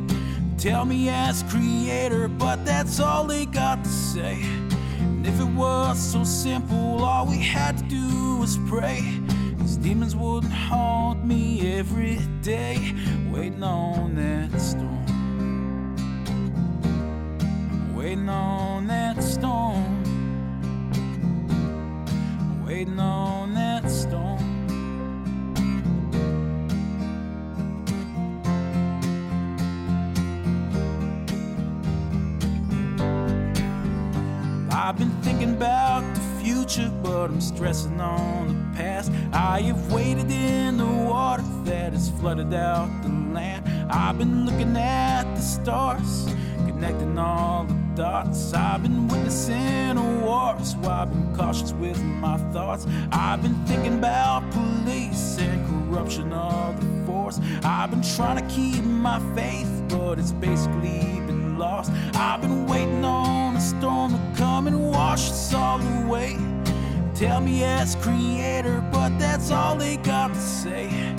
[0.57, 4.41] Tell me as creator, but that's all they got to say.
[4.99, 9.01] And if it was so simple, all we had to do was pray.
[9.57, 12.93] These demons wouldn't haunt me every day,
[13.31, 15.05] waiting on that storm.
[17.95, 20.03] Waiting on that storm.
[22.65, 24.39] Waiting on that storm.
[34.71, 39.11] I've been thinking about the future, but I'm stressing on the past.
[39.31, 41.02] I have waded in the
[42.03, 43.63] has flooded out the land.
[43.89, 46.25] I've been looking at the stars,
[46.65, 48.53] connecting all the dots.
[48.53, 52.85] I've been witnessing a war, so I've been cautious with my thoughts.
[53.11, 57.39] I've been thinking about police and corruption of the force.
[57.63, 61.91] I've been trying to keep my faith, but it's basically been lost.
[62.15, 66.37] I've been waiting on a storm to come and wash us all away.
[67.15, 71.15] Tell me as creator, but that's all they got to say.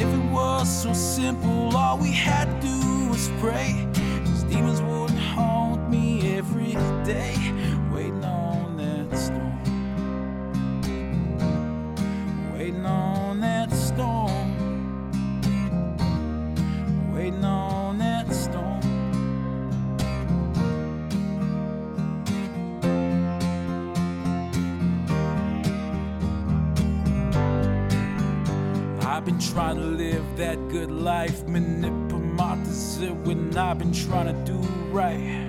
[0.00, 3.86] If it was so simple, all we had to do was pray.
[4.24, 6.72] These demons wouldn't haunt me every
[7.04, 7.34] day,
[30.40, 31.46] that good life.
[31.46, 32.00] Manipulate
[33.24, 34.58] when I've been trying to do
[34.90, 35.46] right.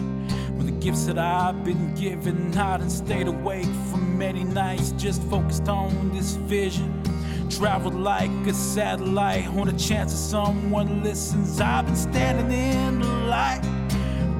[0.58, 5.24] With the gifts that I've been given, I done stayed awake for many nights, just
[5.24, 7.02] focused on this vision.
[7.50, 11.62] Traveled like a satellite on a chance that someone listens.
[11.62, 13.62] I've been standing in the light,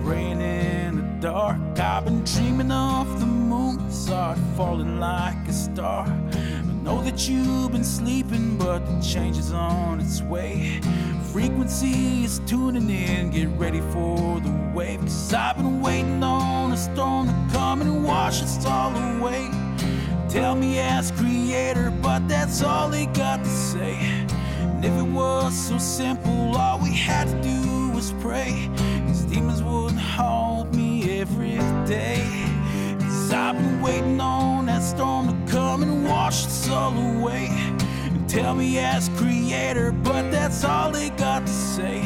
[0.04, 1.80] praying in the dark.
[1.80, 6.06] I've been dreaming of the moon, saw it falling like a star.
[6.92, 10.82] Know that you've been sleeping, but the change is on its way.
[11.32, 15.00] Frequency is tuning in, get ready for the wave.
[15.00, 19.50] Cause I've been waiting on a storm to come and wash us all away.
[20.28, 23.96] Tell me as creator, but that's all he got to say.
[24.60, 28.70] And if it was so simple, all we had to do was pray.
[29.08, 31.56] These demons wouldn't haunt me every
[31.88, 32.51] day.
[33.34, 37.48] I've been waiting on that storm to come and wash us all away.
[37.50, 42.02] And tell me as creator, but that's all they got to say.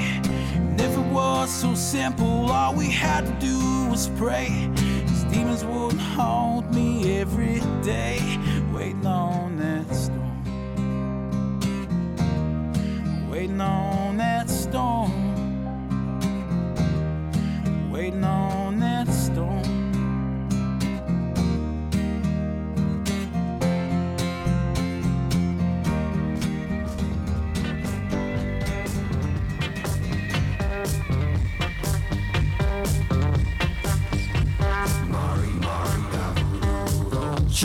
[0.56, 4.70] And if it was so simple, all we had to do was pray.
[4.76, 8.20] These demons wouldn't haunt me every day.
[8.72, 10.44] Waiting on that storm.
[13.30, 15.12] Waiting on that storm.
[17.92, 18.65] Waiting on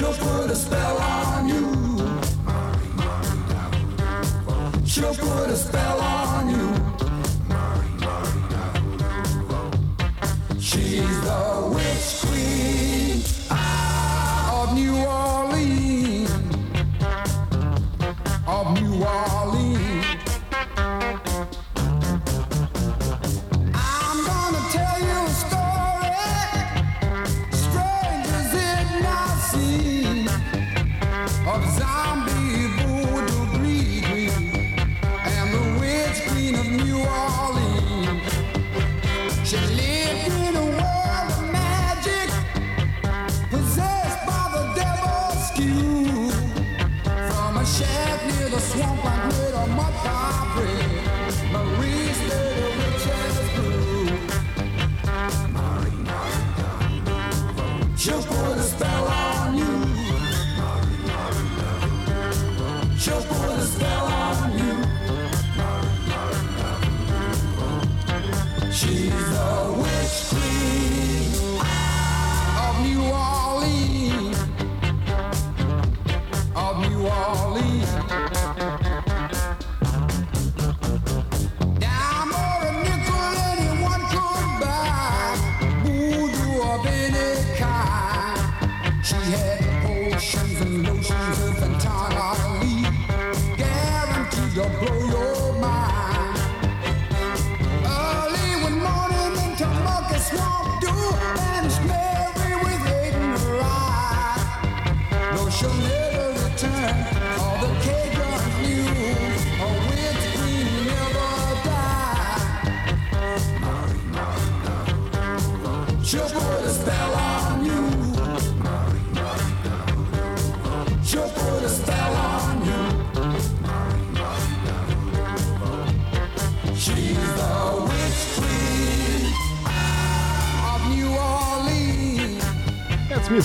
[0.01, 1.61] She'll put a spell on you.
[4.87, 6.75] She'll put a spell on you.
[10.59, 12.20] She's the witch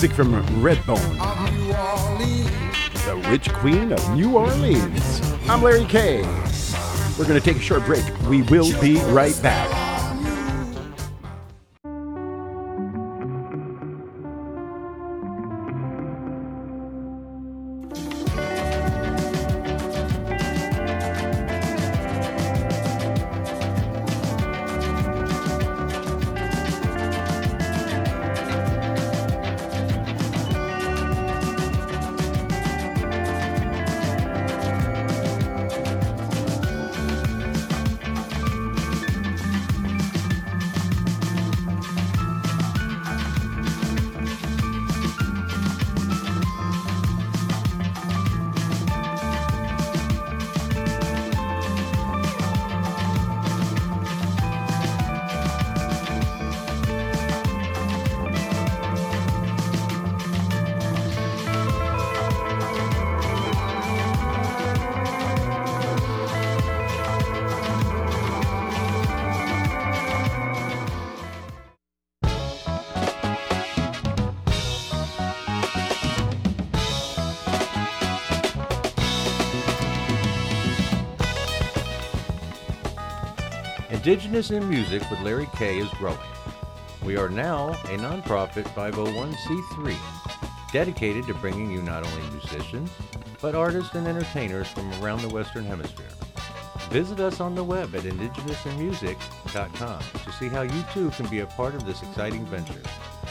[0.06, 1.18] music from Redbone,
[3.06, 5.20] the Witch Queen of New Orleans.
[5.48, 6.22] I'm Larry K.
[7.18, 8.04] We're going to take a short break.
[8.28, 9.75] We will be right back.
[84.16, 86.16] Indigenous in Music with Larry K is growing.
[87.04, 89.94] We are now a nonprofit 501c3
[90.72, 92.88] dedicated to bringing you not only musicians,
[93.42, 96.08] but artists and entertainers from around the Western Hemisphere.
[96.88, 101.46] Visit us on the web at indigenousinmusic.com to see how you too can be a
[101.48, 102.80] part of this exciting venture.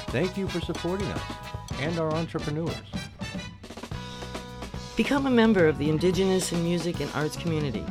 [0.09, 1.23] Thank you for supporting us
[1.79, 2.75] and our entrepreneurs.
[4.95, 7.83] Become a member of the Indigenous in Music and Arts community.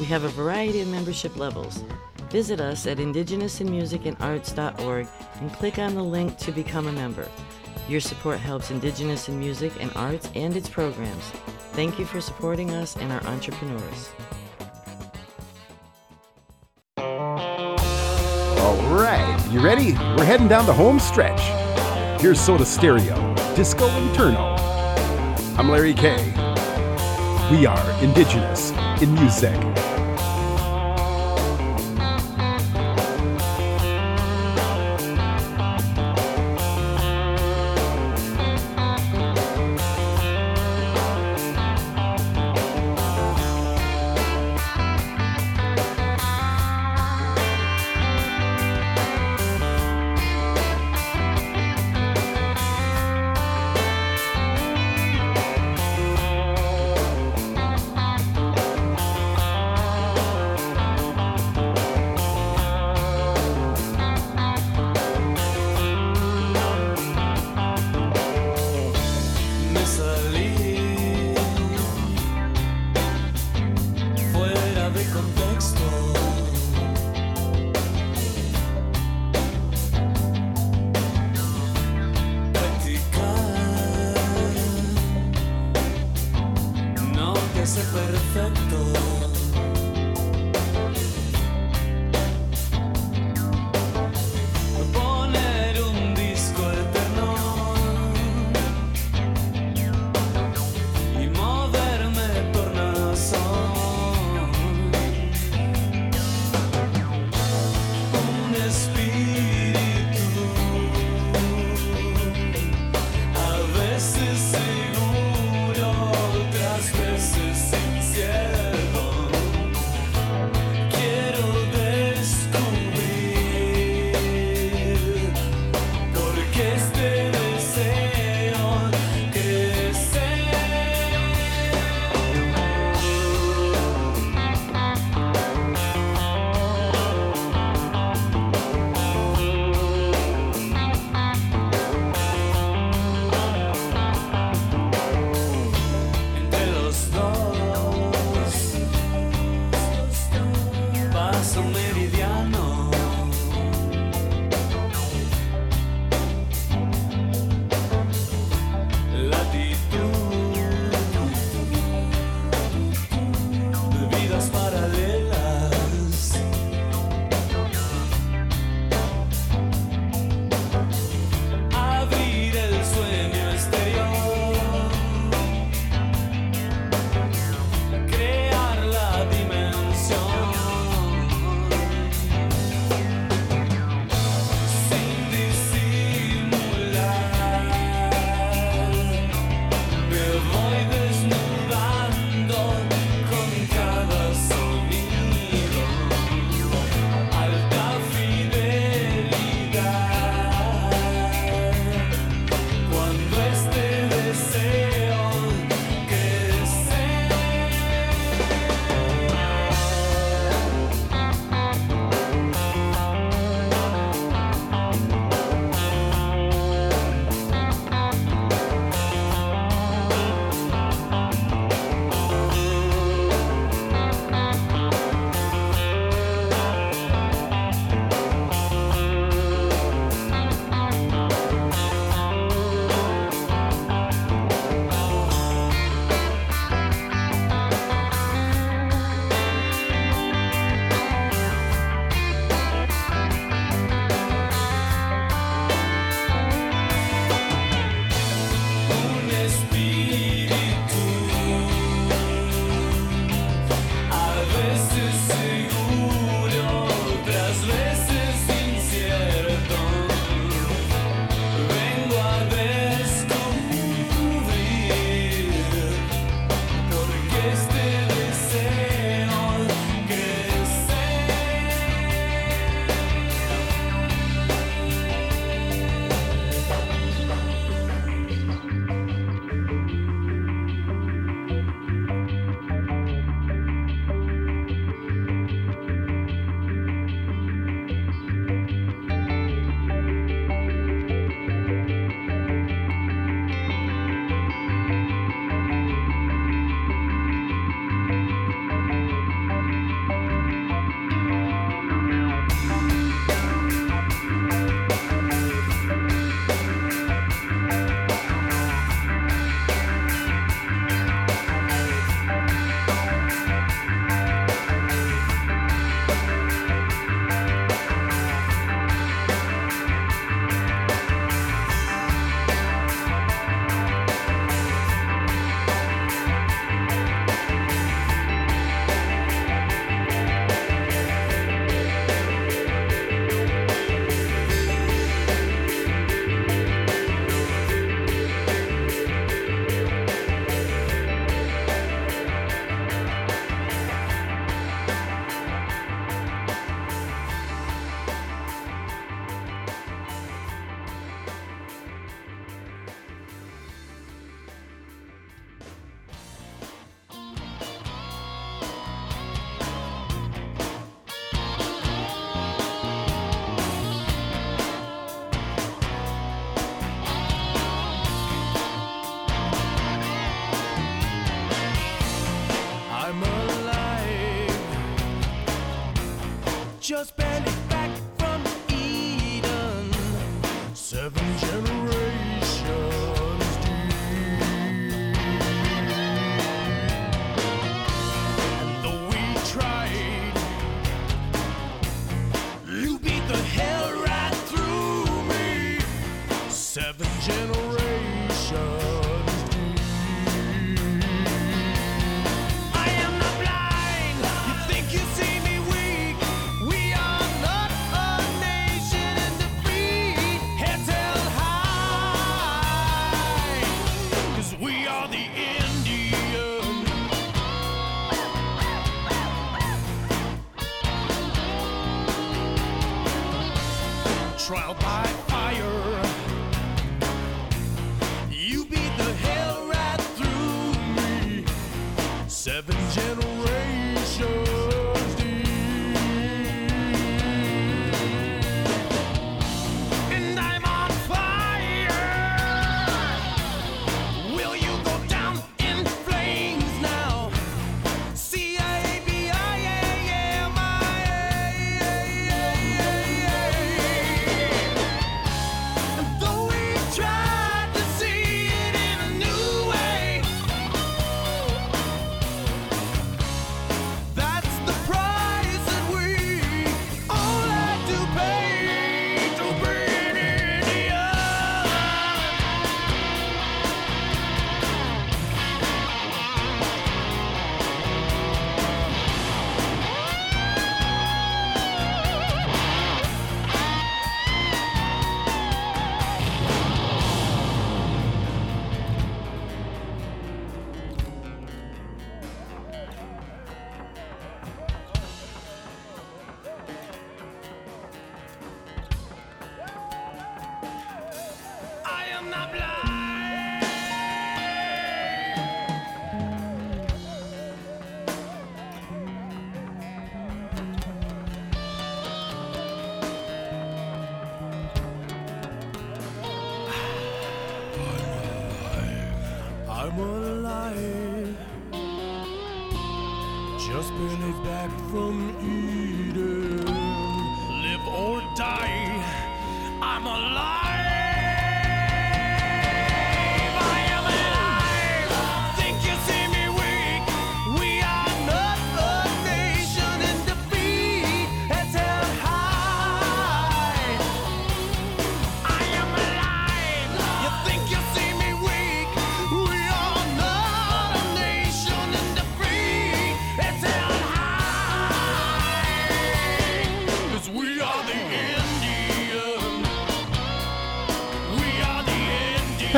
[0.00, 1.84] We have a variety of membership levels.
[2.32, 5.06] Visit us at indigenousinmusicandarts.org
[5.40, 7.28] and click on the link to become a member.
[7.90, 11.24] Your support helps Indigenous in music and arts and its programs.
[11.72, 14.08] Thank you for supporting us and our entrepreneurs.
[16.96, 17.76] All
[18.96, 19.92] right, you ready?
[20.16, 21.42] We're heading down the home stretch.
[22.18, 24.56] Here's Soda Stereo, Disco Inferno.
[25.58, 26.16] I'm Larry K.
[27.50, 28.70] We are Indigenous
[29.02, 29.52] in Music.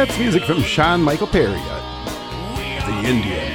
[0.05, 3.55] That's music from Sean Michael Perry, uh, The Indian.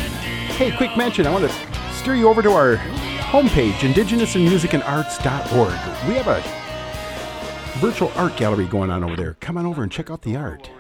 [0.58, 1.54] Hey, quick mention, I want to
[1.94, 6.08] steer you over to our homepage, indigenousinmusicandarts.org.
[6.08, 6.42] We have a
[7.78, 9.38] virtual art gallery going on over there.
[9.42, 10.72] Come on over and check out the art.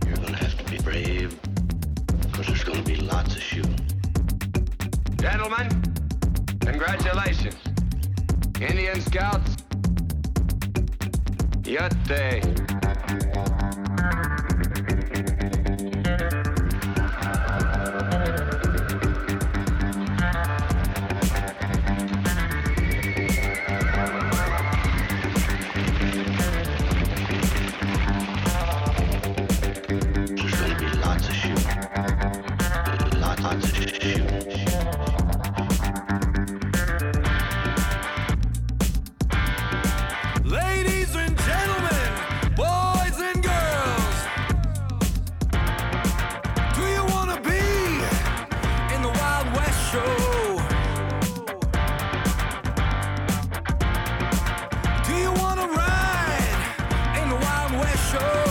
[0.06, 1.38] You're gonna have to be brave,
[2.22, 3.80] because there's gonna be lots of shooting.
[5.18, 5.70] Gentlemen,
[6.62, 7.56] congratulations.
[8.62, 9.56] Indian Scouts,
[11.64, 12.68] Yutte.
[58.12, 58.47] show.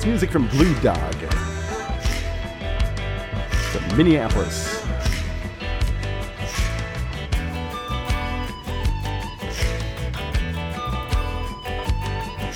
[0.00, 1.14] That's music from Blue Dog.
[3.52, 4.82] From Minneapolis.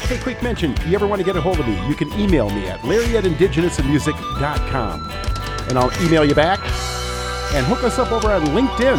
[0.09, 2.11] Hey, quick mention, if you ever want to get a hold of me, you can
[2.19, 5.11] email me at larry at indigenousinmusic.com.
[5.69, 6.61] And I'll email you back.
[7.55, 8.99] And hook us up over on LinkedIn.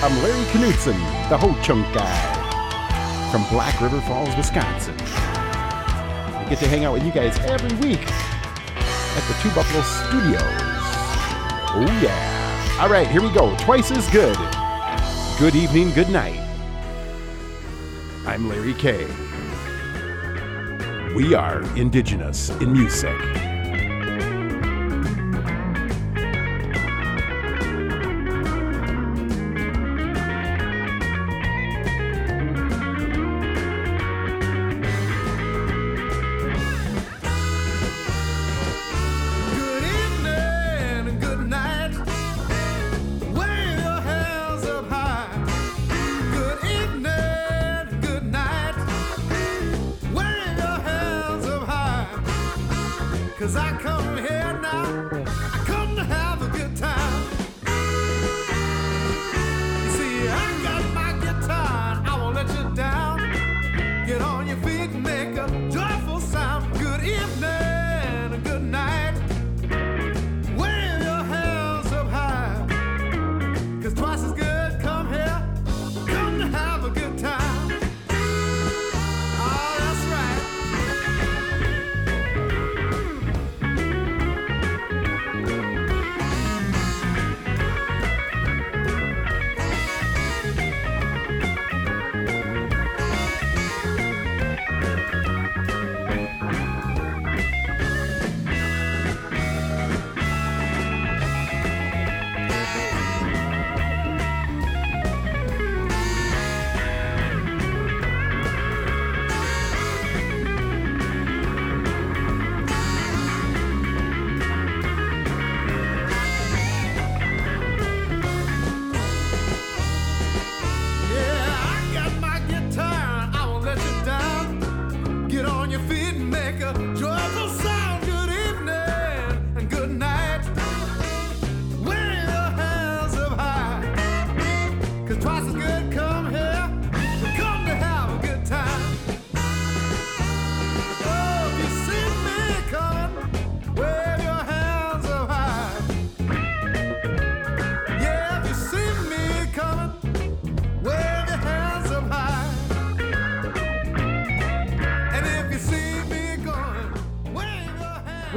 [0.00, 0.96] I'm Larry Knutson,
[1.28, 2.38] the Ho Chunk guy
[3.32, 5.07] from Black River Falls, Wisconsin.
[6.48, 10.40] Get to hang out with you guys every week at the Two Buffalo Studios.
[11.70, 12.78] Oh, yeah.
[12.80, 13.54] All right, here we go.
[13.58, 14.38] Twice as good.
[15.38, 16.40] Good evening, good night.
[18.26, 19.04] I'm Larry K.
[21.14, 23.47] We are indigenous in music.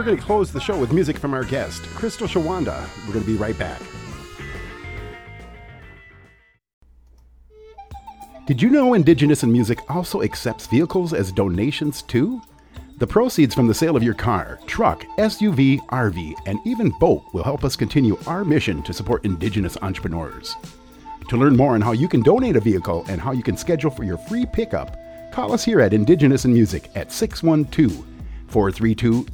[0.01, 2.89] We're going to close the show with music from our guest, Crystal Shawanda.
[3.05, 3.79] We're going to be right back.
[8.47, 12.41] Did you know Indigenous in Music also accepts vehicles as donations too?
[12.97, 17.43] The proceeds from the sale of your car, truck, SUV, RV, and even boat will
[17.43, 20.55] help us continue our mission to support Indigenous entrepreneurs.
[21.29, 23.91] To learn more on how you can donate a vehicle and how you can schedule
[23.91, 24.97] for your free pickup,
[25.31, 28.10] call us here at Indigenous in Music at 612
[28.51, 29.25] 432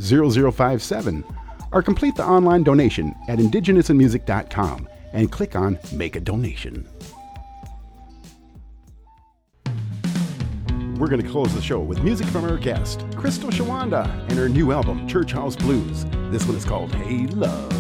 [0.51, 1.23] 0057
[1.71, 6.87] or complete the online donation at indigenousinmusic.com and click on Make a Donation.
[10.97, 14.49] We're going to close the show with music from our guest, Crystal Shawanda, and her
[14.49, 16.05] new album, Church House Blues.
[16.31, 17.71] This one is called Hey Love.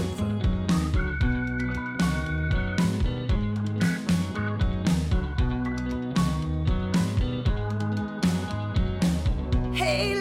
[9.73, 10.16] Hey,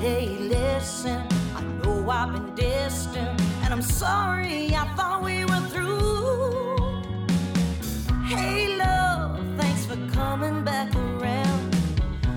[0.00, 1.26] hey, listen,
[1.56, 7.02] I know I've been distant, and I'm sorry, I thought we were through.
[8.26, 11.76] Hey, love, thanks for coming back around.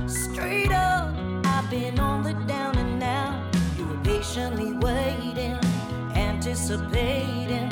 [0.07, 1.13] Straight up,
[1.45, 3.55] I've been on the down and out.
[3.77, 5.57] You were patiently waiting,
[6.15, 7.70] anticipating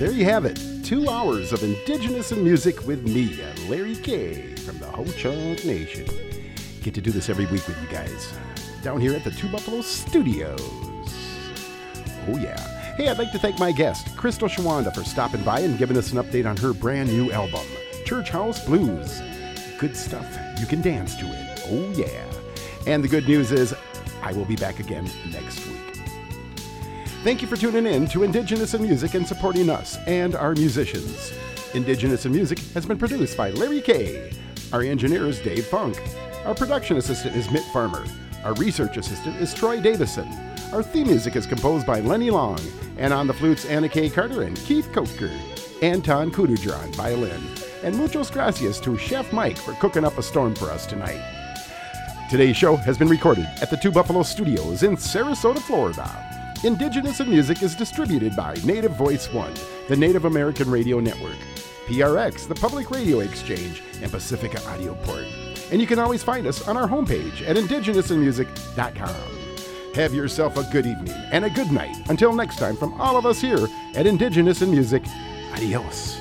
[0.00, 0.58] there you have it.
[0.82, 6.06] Two hours of Indigenous in Music with me, Larry K from the Ho Chunk Nation.
[6.82, 9.50] Get to do this every week with you guys uh, down here at the Two
[9.50, 10.58] Buffalo Studios.
[12.28, 12.58] Oh, yeah.
[12.96, 16.12] Hey, I'd like to thank my guest, Crystal Shawanda, for stopping by and giving us
[16.12, 17.66] an update on her brand new album,
[18.06, 19.20] Church House Blues.
[19.78, 20.34] Good stuff.
[20.58, 21.60] You can dance to it.
[21.66, 22.24] Oh, yeah.
[22.86, 23.74] And the good news is,
[24.22, 25.89] I will be back again next week.
[27.22, 31.34] Thank you for tuning in to Indigenous in Music and supporting us and our musicians.
[31.74, 34.32] Indigenous in Music has been produced by Larry K.
[34.72, 36.00] Our engineer is Dave Funk.
[36.46, 38.06] Our production assistant is Mitt Farmer.
[38.42, 40.26] Our research assistant is Troy Davison.
[40.72, 42.58] Our theme music is composed by Lenny Long.
[42.96, 44.08] And on the flutes, Anna K.
[44.08, 45.30] Carter and Keith Coker.
[45.82, 47.42] Anton Kududran, violin.
[47.82, 51.20] And muchos gracias to Chef Mike for cooking up a storm for us tonight.
[52.30, 56.29] Today's show has been recorded at the Two Buffalo Studios in Sarasota, Florida.
[56.62, 59.54] Indigenous in Music is distributed by Native Voice One,
[59.88, 61.38] the Native American Radio Network,
[61.86, 65.24] PRX, the Public Radio Exchange, and Pacifica Audio Port.
[65.72, 69.94] And you can always find us on our homepage at indigenousinmusic.com.
[69.94, 71.96] Have yourself a good evening and a good night.
[72.10, 75.02] Until next time, from all of us here at Indigenous in Music,
[75.54, 76.20] adios.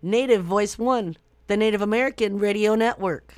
[0.00, 1.16] Native Voice One,
[1.48, 3.34] the Native American Radio Network.